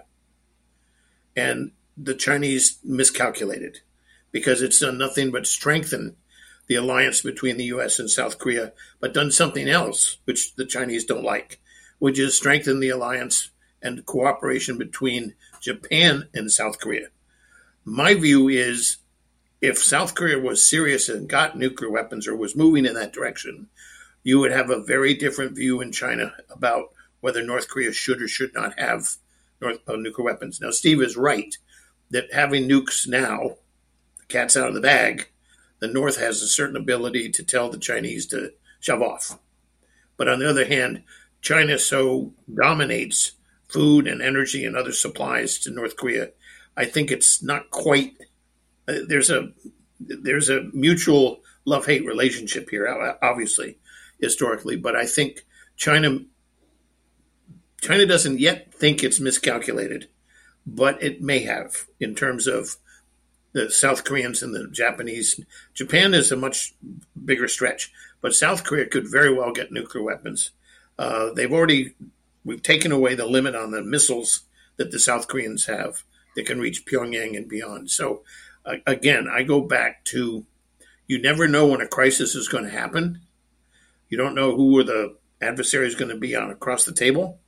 And 1.35 1.72
the 1.97 2.14
Chinese 2.14 2.79
miscalculated 2.85 3.81
because 4.31 4.62
it's 4.62 4.79
done 4.79 4.99
nothing 4.99 5.33
but 5.33 5.49
strengthen 5.49 6.14
the 6.68 6.77
alliance 6.77 7.22
between 7.22 7.57
the 7.57 7.64
US 7.64 7.99
and 7.99 8.09
South 8.09 8.39
Korea, 8.39 8.72
but 9.01 9.12
done 9.12 9.33
something 9.33 9.68
else, 9.68 10.18
which 10.24 10.55
the 10.55 10.64
Chinese 10.64 11.05
don't 11.05 11.24
like, 11.24 11.61
which 11.99 12.20
is 12.20 12.37
strengthen 12.37 12.79
the 12.79 12.91
alliance 12.91 13.51
and 13.83 14.07
cooperation 14.07 14.79
between 14.79 15.35
Japan 15.61 16.29
and 16.33 16.53
South 16.53 16.79
Korea. 16.79 17.09
My 17.85 18.14
view 18.14 18.49
is 18.49 18.99
if 19.63 19.83
South 19.83 20.15
Korea 20.17 20.39
was 20.39 20.67
serious 20.67 21.09
and 21.09 21.29
got 21.29 21.57
nuclear 21.57 21.91
weapons 21.91 22.27
or 22.27 22.37
was 22.37 22.57
moving 22.57 22.85
in 22.85 22.95
that 22.95 23.13
direction, 23.13 23.69
you 24.25 24.41
would 24.41 24.51
have 24.51 24.71
a 24.71 24.83
very 24.83 25.15
different 25.15 25.55
view 25.55 25.81
in 25.81 25.93
China 25.93 26.35
about 26.51 26.93
whether 27.21 27.43
North 27.43 27.69
Korea 27.69 27.93
should 27.93 28.21
or 28.21 28.29
should 28.29 28.53
not 28.55 28.79
have 28.79 29.17
North, 29.61 29.79
uh, 29.89 29.95
nuclear 29.95 30.25
weapons. 30.25 30.61
Now, 30.61 30.71
Steve 30.73 31.01
is 31.01 31.17
right 31.17 31.57
that 32.11 32.33
having 32.33 32.69
nukes 32.69 33.07
now, 33.07 33.57
the 34.19 34.27
cat's 34.27 34.57
out 34.57 34.69
of 34.69 34.75
the 34.75 34.81
bag, 34.81 35.29
the 35.79 35.87
North 35.87 36.19
has 36.19 36.43
a 36.43 36.49
certain 36.49 36.77
ability 36.77 37.31
to 37.31 37.45
tell 37.45 37.71
the 37.71 37.79
Chinese 37.79 38.27
to 38.27 38.53
shove 38.81 39.01
off. 39.01 39.39
But 40.17 40.29
on 40.29 40.41
the 40.41 40.51
other 40.51 40.67
hand, 40.67 41.05
China 41.41 41.79
so 41.79 42.33
dominates 42.53 43.33
food 43.69 44.09
and 44.09 44.21
energy 44.21 44.65
and 44.65 44.77
other 44.77 44.93
supplies 44.93 45.59
to 45.61 45.71
North 45.71 45.97
Korea. 45.97 46.31
I 46.77 46.85
think 46.85 47.11
it's 47.11 47.43
not 47.43 47.71
quite. 47.71 48.15
Uh, 48.89 48.95
there's 49.07 49.30
a 49.30 49.53
there's 50.01 50.49
a 50.49 50.68
mutual 50.72 51.41
love 51.64 51.87
hate 51.87 52.05
relationship 52.05 52.70
here, 52.70 53.16
obviously, 53.22 53.78
historically. 54.20 54.76
But 54.76 54.97
I 54.97 55.07
think 55.07 55.45
China 55.76 56.20
China 57.80 58.07
doesn't 58.07 58.41
yet 58.41 58.72
think 58.74 59.03
it's 59.03 59.20
miscalculated, 59.20 60.09
but 60.66 61.03
it 61.03 61.20
may 61.20 61.41
have 61.41 61.87
in 62.01 62.14
terms 62.14 62.47
of 62.47 62.76
the 63.53 63.70
South 63.70 64.05
Koreans 64.05 64.43
and 64.43 64.55
the 64.55 64.68
Japanese. 64.68 65.39
Japan 65.74 66.14
is 66.14 66.33
a 66.33 66.37
much 66.37 66.74
bigger 67.24 67.49
stretch, 67.49 67.93
but 68.20 68.35
South 68.35 68.64
Korea 68.64 68.87
could 68.87 69.11
very 69.11 69.33
well 69.33 69.53
get 69.53 69.72
nuclear 69.72 70.03
weapons. 70.03 70.51
Uh, 70.99 71.33
they've 71.33 71.53
already 71.53 71.95
we've 72.45 72.62
taken 72.62 72.93
away 72.93 73.14
the 73.14 73.26
limit 73.26 73.55
on 73.55 73.70
the 73.70 73.83
missiles 73.83 74.43
that 74.76 74.91
the 74.91 74.99
South 74.99 75.28
Koreans 75.28 75.66
have 75.66 76.03
that 76.35 76.47
can 76.47 76.61
reach 76.61 76.87
Pyongyang 76.87 77.37
and 77.37 77.49
beyond. 77.49 77.91
So 77.91 78.22
again, 78.87 79.29
I 79.29 79.43
go 79.43 79.61
back 79.61 80.05
to 80.07 80.45
you 81.07 81.21
never 81.21 81.49
know 81.49 81.67
when 81.67 81.81
a 81.81 81.89
crisis 81.89 82.35
is 82.35 82.49
going 82.49 82.65
to 82.65 82.71
happen. 82.71 83.21
You 84.09 84.19
don't 84.19 84.35
know 84.35 84.57
who 84.57 84.83
the 84.85 85.17
adversary 85.41 85.87
is 85.87 85.95
going 85.95 86.11
to 86.11 86.17
be 86.17 86.35
on 86.35 86.51
across 86.51 86.85
the 86.85 86.93
table, 86.93 87.41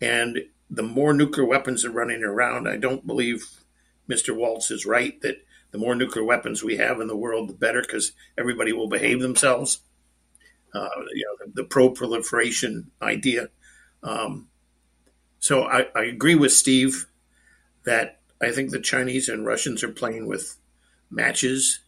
and 0.00 0.38
the 0.70 0.82
more 0.82 1.14
nuclear 1.14 1.46
weapons 1.46 1.84
are 1.84 1.90
running 1.90 2.22
around, 2.22 2.68
I 2.68 2.76
don't 2.76 3.06
believe 3.06 3.46
Mr. 4.08 4.34
Waltz 4.34 4.70
is 4.70 4.86
right 4.86 5.20
that 5.22 5.36
the 5.70 5.78
more 5.78 5.94
nuclear 5.94 6.24
weapons 6.24 6.62
we 6.62 6.76
have 6.76 7.00
in 7.00 7.08
the 7.08 7.16
world, 7.16 7.48
the 7.48 7.54
better, 7.54 7.82
because 7.82 8.12
everybody 8.36 8.72
will 8.72 8.88
behave 8.88 9.20
themselves. 9.20 9.80
Uh, 10.74 10.88
you 11.14 11.24
know, 11.24 11.46
the, 11.46 11.62
the 11.62 11.64
pro-proliferation 11.64 12.90
idea. 13.00 13.48
Um, 14.02 14.48
so 15.38 15.62
I, 15.62 15.86
I, 15.94 16.04
agree 16.04 16.34
with 16.34 16.52
Steve 16.52 17.06
that 17.84 18.17
I 18.40 18.50
think 18.50 18.70
the 18.70 18.80
Chinese 18.80 19.28
and 19.28 19.46
Russians 19.46 19.82
are 19.82 19.92
playing 19.92 20.26
with 20.26 20.56
matches 21.10 21.80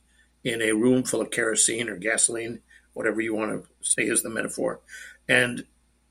in 0.43 0.63
a 0.63 0.73
room 0.73 1.05
full 1.05 1.21
of 1.21 1.31
kerosene 1.31 1.89
or 1.89 1.97
gasoline, 1.97 2.61
whatever 2.93 3.21
you 3.21 3.35
want 3.35 3.51
to 3.53 3.69
say 3.83 4.03
is 4.05 4.23
the 4.23 4.31
metaphor. 4.31 4.81
And 5.29 5.65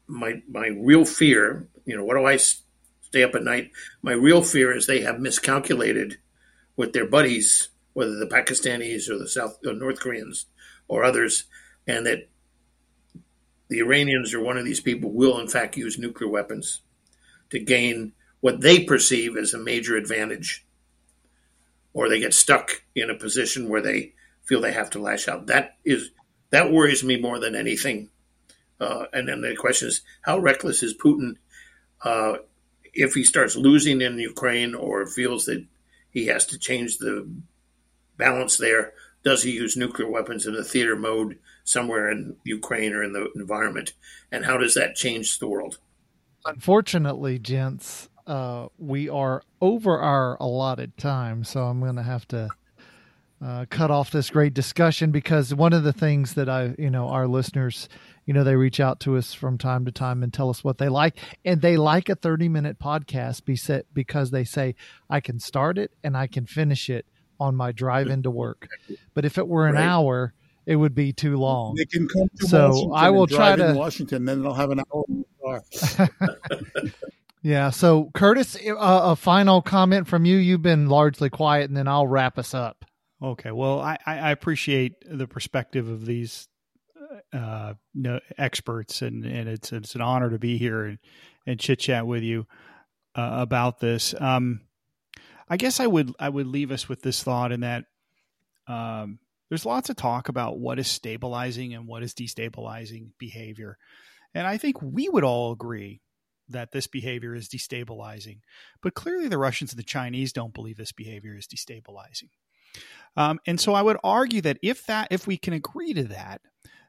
my 0.08 0.42
my 0.50 0.68
real 0.68 1.06
fear, 1.06 1.68
you 1.86 1.96
know, 1.96 2.04
what 2.04 2.16
do 2.16 2.26
I 2.26 2.38
stay 2.38 3.24
up 3.24 3.36
at 3.36 3.44
night? 3.44 3.72
My 4.02 4.14
real 4.14 4.42
fear 4.44 4.76
is 4.76 4.86
they 4.86 5.02
have 5.02 5.20
miscalculated 5.20 6.18
with 6.76 6.94
their 6.94 7.06
buddies, 7.08 7.70
whether 7.94 8.16
the 8.16 8.28
Pakistanis 8.28 9.10
or 9.10 9.18
the 9.18 9.28
South 9.28 9.58
or 9.66 9.74
North 9.74 10.00
Koreans 10.00 10.46
or 10.88 11.04
others, 11.04 11.46
and 11.86 12.06
that 12.06 12.30
the 13.68 13.80
Iranians 13.80 14.34
or 14.34 14.42
one 14.42 14.58
of 14.58 14.66
these 14.66 14.80
people 14.80 15.12
will 15.12 15.40
in 15.40 15.48
fact 15.48 15.78
use 15.78 15.98
nuclear 15.98 16.30
weapons 16.30 16.82
to 17.50 17.60
gain 17.60 18.14
what 18.42 18.62
they 18.62 18.84
perceive 18.84 19.36
as 19.38 19.54
a 19.54 19.60
major 19.60 19.96
advantage, 19.96 20.66
or 21.94 22.08
they 22.08 22.20
get 22.20 22.34
stuck 22.34 22.84
in 22.96 23.10
a 23.10 23.16
position 23.16 23.70
where 23.70 23.82
they 23.82 24.14
feel 24.44 24.62
they 24.62 24.72
have 24.72 24.90
to 24.92 25.00
lash 25.00 25.28
out. 25.28 25.48
That 25.48 25.78
is 25.84 26.12
that 26.52 26.72
worries 26.72 27.04
me 27.04 27.20
more 27.20 27.40
than 27.40 27.56
anything. 27.56 28.10
Uh, 28.80 29.06
and 29.12 29.28
then 29.28 29.42
the 29.42 29.56
question 29.56 29.90
is, 29.90 30.02
how 30.22 30.40
reckless 30.40 30.84
is 30.84 30.98
Putin 30.98 31.36
uh, 32.04 32.36
if 32.94 33.14
he 33.14 33.24
starts 33.24 33.56
losing 33.56 34.02
in 34.02 34.18
Ukraine 34.18 34.74
or 34.74 35.06
feels 35.06 35.46
that 35.46 35.66
he 36.10 36.28
has 36.28 36.46
to 36.48 36.58
change 36.58 36.98
the 36.98 37.30
balance 38.18 38.58
there? 38.58 38.94
Does 39.24 39.44
he 39.44 39.52
use 39.52 39.76
nuclear 39.76 40.10
weapons 40.10 40.48
in 40.48 40.56
a 40.56 40.64
theater 40.64 40.96
mode 40.96 41.38
somewhere 41.66 42.10
in 42.10 42.38
Ukraine 42.46 42.94
or 42.94 43.04
in 43.04 43.14
the 43.14 43.30
environment? 43.36 43.94
And 44.32 44.46
how 44.46 44.58
does 44.58 44.76
that 44.76 44.96
change 44.96 45.40
the 45.40 45.48
world? 45.48 45.78
Unfortunately, 46.46 47.38
gents, 47.38 48.09
uh, 48.30 48.68
we 48.78 49.10
are 49.10 49.42
over 49.60 49.98
our 49.98 50.38
allotted 50.40 50.96
time, 50.98 51.44
so 51.44 51.64
I'm 51.64 51.80
going 51.80 51.96
to 51.96 52.04
have 52.04 52.28
to 52.28 52.48
uh, 53.44 53.66
cut 53.72 53.90
off 53.90 54.12
this 54.12 54.30
great 54.30 54.54
discussion 54.54 55.10
because 55.10 55.56
one 55.56 55.74
of 55.74 55.84
the 55.84 55.92
things 55.92 56.36
that 56.36 56.48
I, 56.48 56.76
you 56.78 56.92
know, 56.92 57.08
our 57.08 57.28
listeners, 57.28 57.90
you 58.28 58.36
know, 58.36 58.44
they 58.44 58.56
reach 58.56 58.80
out 58.80 59.00
to 59.02 59.18
us 59.18 59.34
from 59.34 59.58
time 59.58 59.84
to 59.86 59.92
time 59.92 60.22
and 60.22 60.32
tell 60.32 60.52
us 60.52 60.64
what 60.64 60.78
they 60.78 60.90
like, 60.90 61.18
and 61.44 61.60
they 61.62 61.76
like 61.76 62.08
a 62.08 62.16
30 62.16 62.50
minute 62.50 62.78
podcast 62.78 63.46
be 63.46 63.56
set 63.56 63.88
because 63.96 64.30
they 64.30 64.44
say 64.44 64.76
I 65.10 65.22
can 65.22 65.40
start 65.40 65.80
it 65.80 65.92
and 66.04 66.16
I 66.16 66.28
can 66.28 66.46
finish 66.46 66.88
it 66.88 67.08
on 67.40 67.56
my 67.56 67.72
drive 67.72 68.10
into 68.10 68.30
work. 68.30 68.68
But 69.16 69.26
if 69.26 69.40
it 69.40 69.48
were 69.48 69.66
an 69.66 69.74
right. 69.74 69.86
hour, 69.86 70.34
it 70.68 70.76
would 70.76 70.94
be 70.94 71.14
too 71.14 71.38
long. 71.38 71.74
They 71.74 71.86
can 71.86 72.08
come 72.08 72.30
to 72.42 72.48
so 72.48 72.68
Washington 72.68 72.92
I 72.94 73.10
will 73.10 73.26
try 73.26 73.56
to 73.56 73.74
Washington, 73.74 74.26
then 74.26 74.44
they'll 74.44 74.54
have 74.54 74.70
an 74.70 74.84
hour. 74.94 75.64
yeah. 77.42 77.70
So 77.70 78.12
Curtis, 78.14 78.56
uh, 78.56 78.76
a 78.78 79.16
final 79.16 79.62
comment 79.62 80.08
from 80.08 80.26
you. 80.26 80.38
You've 80.38 80.62
been 80.62 80.88
largely 80.88 81.30
quiet, 81.30 81.70
and 81.70 81.78
then 81.78 81.88
I'll 81.88 82.08
wrap 82.08 82.38
us 82.38 82.54
up. 82.54 82.86
Okay. 83.22 83.52
Well, 83.52 83.80
I, 83.80 83.98
I 84.06 84.32
appreciate 84.32 84.94
the 85.06 85.28
perspective 85.28 85.90
of 85.90 86.06
these 86.06 86.48
uh, 87.34 87.74
no, 87.94 88.20
experts, 88.38 89.02
and, 89.02 89.26
and 89.26 89.50
it's 89.50 89.72
it's 89.72 89.96
an 89.96 90.02
honor 90.02 90.30
to 90.30 90.40
be 90.40 90.58
here 90.58 90.84
and, 90.86 91.00
and 91.46 91.60
chit 91.60 91.80
chat 91.80 92.08
with 92.08 92.24
you 92.24 92.46
uh, 93.16 93.30
about 93.34 93.80
this. 93.80 94.14
Um, 94.20 94.62
I 95.50 95.58
guess 95.58 95.80
I 95.80 95.88
would 95.88 96.14
I 96.20 96.30
would 96.30 96.48
leave 96.48 96.72
us 96.72 96.88
with 96.88 97.02
this 97.02 97.24
thought 97.24 97.52
in 97.52 97.62
that 97.62 97.86
um, 98.68 99.20
there's 99.50 99.66
lots 99.66 99.90
of 99.90 99.96
talk 99.96 100.30
about 100.30 100.60
what 100.60 100.80
is 100.80 100.88
stabilizing 100.88 101.74
and 101.74 101.88
what 101.88 102.04
is 102.04 102.14
destabilizing 102.14 103.10
behavior, 103.18 103.78
and 104.34 104.46
I 104.48 104.58
think 104.58 104.82
we 104.82 105.10
would 105.10 105.24
all 105.24 105.52
agree 105.52 106.02
that 106.50 106.72
this 106.72 106.88
behavior 106.88 107.36
is 107.36 107.48
destabilizing. 107.50 108.40
But 108.82 108.94
clearly, 108.94 109.28
the 109.28 109.38
Russians 109.38 109.72
and 109.72 109.80
the 109.80 109.84
Chinese 109.84 110.34
don't 110.34 110.54
believe 110.54 110.78
this 110.78 110.92
behavior 110.92 111.36
is 111.36 111.48
destabilizing. 111.48 112.30
Um, 113.16 113.40
and 113.48 113.60
so 113.60 113.74
I 113.74 113.82
would 113.82 113.98
argue 114.04 114.42
that 114.42 114.60
if 114.62 114.86
that 114.86 115.08
if 115.12 115.28
we 115.28 115.38
can 115.38 115.54
agree 115.54 115.94
to 115.94 116.04
that, 116.06 116.42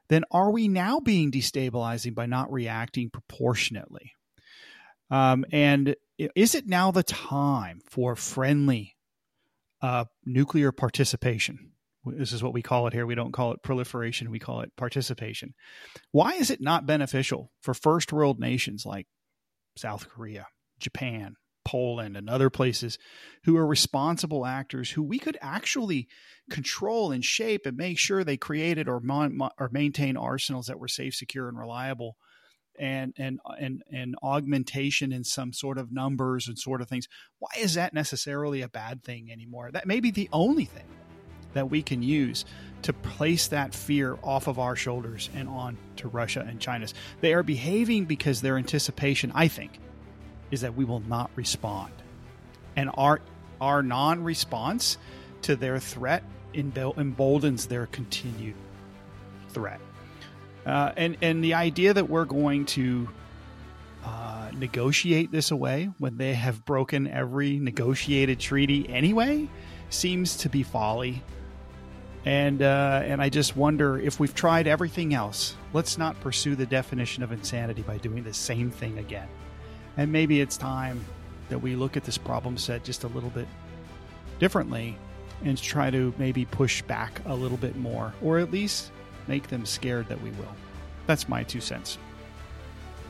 then 0.09 0.23
are 0.31 0.51
we 0.51 0.67
now 0.67 0.99
being 0.99 1.31
destabilizing 1.31 2.13
by 2.13 2.25
not 2.25 2.51
reacting 2.51 3.09
proportionately? 3.09 4.13
Um, 5.09 5.45
and 5.51 5.95
is 6.17 6.55
it 6.55 6.67
now 6.67 6.91
the 6.91 7.03
time 7.03 7.81
for 7.89 8.15
friendly 8.15 8.95
uh, 9.81 10.05
nuclear 10.25 10.71
participation? 10.71 11.71
This 12.05 12.31
is 12.31 12.41
what 12.41 12.53
we 12.53 12.61
call 12.61 12.87
it 12.87 12.93
here. 12.93 13.05
We 13.05 13.15
don't 13.15 13.31
call 13.31 13.51
it 13.51 13.61
proliferation, 13.61 14.31
we 14.31 14.39
call 14.39 14.61
it 14.61 14.75
participation. 14.75 15.53
Why 16.11 16.33
is 16.33 16.49
it 16.49 16.61
not 16.61 16.85
beneficial 16.85 17.51
for 17.61 17.73
first 17.73 18.11
world 18.11 18.39
nations 18.39 18.85
like 18.85 19.07
South 19.75 20.09
Korea, 20.09 20.47
Japan, 20.79 21.35
Poland 21.63 22.17
and 22.17 22.29
other 22.29 22.49
places 22.49 22.97
who 23.43 23.55
are 23.55 23.67
responsible 23.67 24.45
actors 24.45 24.91
who 24.91 25.03
we 25.03 25.19
could 25.19 25.37
actually 25.41 26.07
control 26.49 27.11
and 27.11 27.23
shape 27.23 27.65
and 27.65 27.77
make 27.77 27.99
sure 27.99 28.23
they 28.23 28.37
created 28.37 28.89
or, 28.89 28.99
mon- 28.99 29.39
or 29.59 29.69
maintain 29.71 30.17
arsenals 30.17 30.65
that 30.67 30.79
were 30.79 30.87
safe, 30.87 31.13
secure, 31.13 31.47
and 31.47 31.57
reliable. 31.57 32.17
And, 32.79 33.13
and 33.17 33.39
and 33.59 33.83
and 33.91 34.15
augmentation 34.23 35.11
in 35.11 35.25
some 35.25 35.51
sort 35.51 35.77
of 35.77 35.91
numbers 35.91 36.47
and 36.47 36.57
sort 36.57 36.81
of 36.81 36.87
things. 36.87 37.05
Why 37.37 37.49
is 37.59 37.73
that 37.73 37.93
necessarily 37.93 38.61
a 38.61 38.69
bad 38.69 39.03
thing 39.03 39.29
anymore? 39.29 39.71
That 39.71 39.85
may 39.85 39.99
be 39.99 40.09
the 40.09 40.29
only 40.31 40.65
thing 40.65 40.87
that 41.53 41.69
we 41.69 41.83
can 41.83 42.01
use 42.01 42.45
to 42.83 42.93
place 42.93 43.47
that 43.47 43.73
fear 43.73 44.17
off 44.23 44.47
of 44.47 44.59
our 44.59 44.75
shoulders 44.75 45.29
and 45.35 45.47
on 45.47 45.77
to 45.97 46.07
Russia 46.07 46.45
and 46.47 46.59
China's. 46.59 46.93
They 47.21 47.33
are 47.33 47.43
behaving 47.43 48.05
because 48.05 48.41
their 48.41 48.57
anticipation, 48.57 49.31
I 49.35 49.47
think, 49.47 49.79
is 50.49 50.61
that 50.61 50.75
we 50.75 50.85
will 50.85 51.01
not 51.01 51.31
respond. 51.35 51.91
And 52.75 52.89
our 52.93 53.21
our 53.59 53.83
non-response 53.83 54.97
to 55.43 55.55
their 55.55 55.79
threat 55.79 56.23
emboldens 56.53 57.67
their 57.67 57.85
continued 57.85 58.55
threat. 59.49 59.79
Uh, 60.65 60.91
and 60.97 61.17
and 61.21 61.43
the 61.43 61.53
idea 61.53 61.93
that 61.93 62.09
we're 62.09 62.25
going 62.25 62.65
to 62.65 63.07
uh, 64.03 64.49
negotiate 64.53 65.31
this 65.31 65.51
away 65.51 65.89
when 65.99 66.17
they 66.17 66.33
have 66.33 66.65
broken 66.65 67.07
every 67.07 67.59
negotiated 67.59 68.39
treaty 68.39 68.87
anyway 68.89 69.47
seems 69.89 70.37
to 70.37 70.49
be 70.49 70.63
folly. 70.63 71.21
And 72.23 72.61
uh, 72.61 73.01
and 73.03 73.21
I 73.21 73.29
just 73.29 73.57
wonder 73.57 73.97
if 73.97 74.19
we've 74.19 74.35
tried 74.35 74.67
everything 74.67 75.13
else. 75.13 75.55
Let's 75.73 75.97
not 75.97 76.19
pursue 76.21 76.55
the 76.55 76.67
definition 76.67 77.23
of 77.23 77.31
insanity 77.31 77.81
by 77.81 77.97
doing 77.97 78.23
the 78.23 78.33
same 78.33 78.69
thing 78.69 78.99
again. 78.99 79.27
And 79.97 80.11
maybe 80.11 80.39
it's 80.39 80.55
time 80.55 81.03
that 81.49 81.59
we 81.59 81.75
look 81.75 81.97
at 81.97 82.03
this 82.03 82.17
problem 82.17 82.57
set 82.57 82.83
just 82.83 83.03
a 83.03 83.07
little 83.07 83.31
bit 83.31 83.47
differently 84.39 84.97
and 85.43 85.57
try 85.57 85.89
to 85.89 86.13
maybe 86.17 86.45
push 86.45 86.81
back 86.83 87.21
a 87.25 87.33
little 87.33 87.57
bit 87.57 87.75
more, 87.75 88.13
or 88.21 88.37
at 88.37 88.51
least 88.51 88.91
make 89.27 89.47
them 89.47 89.65
scared 89.65 90.07
that 90.09 90.21
we 90.21 90.29
will. 90.31 90.55
That's 91.07 91.27
my 91.27 91.43
two 91.43 91.61
cents. 91.61 91.97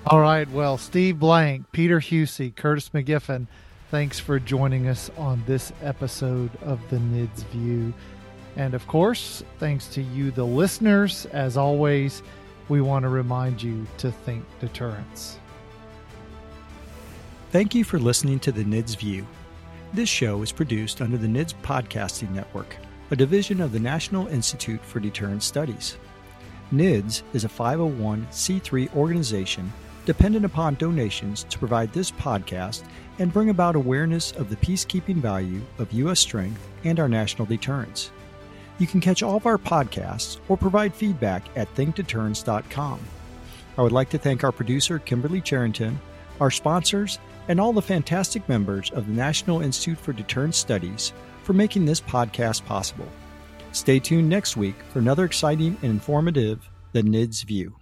All 0.07 0.19
right. 0.19 0.49
Well, 0.49 0.77
Steve 0.77 1.19
Blank, 1.19 1.71
Peter 1.71 1.99
Huessy, 1.99 2.55
Curtis 2.55 2.89
McGiffin, 2.89 3.47
thanks 3.91 4.19
for 4.19 4.39
joining 4.39 4.87
us 4.87 5.11
on 5.17 5.43
this 5.45 5.71
episode 5.81 6.49
of 6.63 6.79
the 6.89 6.97
NIDS 6.97 7.43
View. 7.51 7.93
And 8.55 8.73
of 8.73 8.87
course, 8.87 9.43
thanks 9.59 9.87
to 9.87 10.01
you, 10.01 10.31
the 10.31 10.45
listeners, 10.45 11.25
as 11.27 11.57
always, 11.57 12.21
we 12.69 12.81
want 12.81 13.03
to 13.03 13.09
remind 13.09 13.61
you 13.61 13.85
to 13.97 14.11
think 14.11 14.45
deterrence. 14.59 15.39
Thank 17.51 17.75
you 17.75 17.83
for 17.83 17.99
listening 17.99 18.39
to 18.41 18.51
the 18.51 18.63
NIDS 18.63 18.97
View. 18.97 19.25
This 19.93 20.09
show 20.09 20.41
is 20.41 20.51
produced 20.51 21.01
under 21.01 21.17
the 21.17 21.27
NIDS 21.27 21.53
Podcasting 21.63 22.31
Network, 22.31 22.77
a 23.09 23.15
division 23.15 23.59
of 23.59 23.73
the 23.73 23.79
National 23.79 24.27
Institute 24.27 24.83
for 24.85 25.01
Deterrence 25.01 25.45
Studies. 25.45 25.97
NIDS 26.71 27.23
is 27.33 27.43
a 27.43 27.49
501c3 27.49 28.95
organization 28.95 29.71
dependent 30.05 30.45
upon 30.45 30.75
donations 30.75 31.43
to 31.49 31.59
provide 31.59 31.91
this 31.91 32.09
podcast 32.09 32.83
and 33.19 33.33
bring 33.33 33.49
about 33.49 33.75
awareness 33.75 34.31
of 34.31 34.49
the 34.49 34.55
peacekeeping 34.55 35.17
value 35.17 35.61
of 35.77 35.91
U.S. 35.91 36.19
strength 36.19 36.65
and 36.85 36.99
our 36.99 37.09
national 37.09 37.45
deterrence. 37.45 38.11
You 38.81 38.87
can 38.87 38.99
catch 38.99 39.21
all 39.21 39.35
of 39.35 39.45
our 39.45 39.59
podcasts 39.59 40.39
or 40.49 40.57
provide 40.57 40.95
feedback 40.95 41.43
at 41.55 41.71
thinkdeterrence.com. 41.75 42.99
I 43.77 43.81
would 43.83 43.91
like 43.91 44.09
to 44.09 44.17
thank 44.17 44.43
our 44.43 44.51
producer, 44.51 44.97
Kimberly 44.97 45.39
Charrington, 45.39 46.01
our 46.39 46.49
sponsors, 46.49 47.19
and 47.47 47.59
all 47.59 47.73
the 47.73 47.81
fantastic 47.83 48.49
members 48.49 48.89
of 48.89 49.05
the 49.05 49.13
National 49.13 49.61
Institute 49.61 49.99
for 49.99 50.13
Deterrence 50.13 50.57
Studies 50.57 51.13
for 51.43 51.53
making 51.53 51.85
this 51.85 52.01
podcast 52.01 52.65
possible. 52.65 53.07
Stay 53.71 53.99
tuned 53.99 54.27
next 54.27 54.57
week 54.57 54.75
for 54.91 54.97
another 54.97 55.25
exciting 55.25 55.77
and 55.83 55.91
informative 55.91 56.67
The 56.93 57.03
NIDS 57.03 57.45
View. 57.45 57.80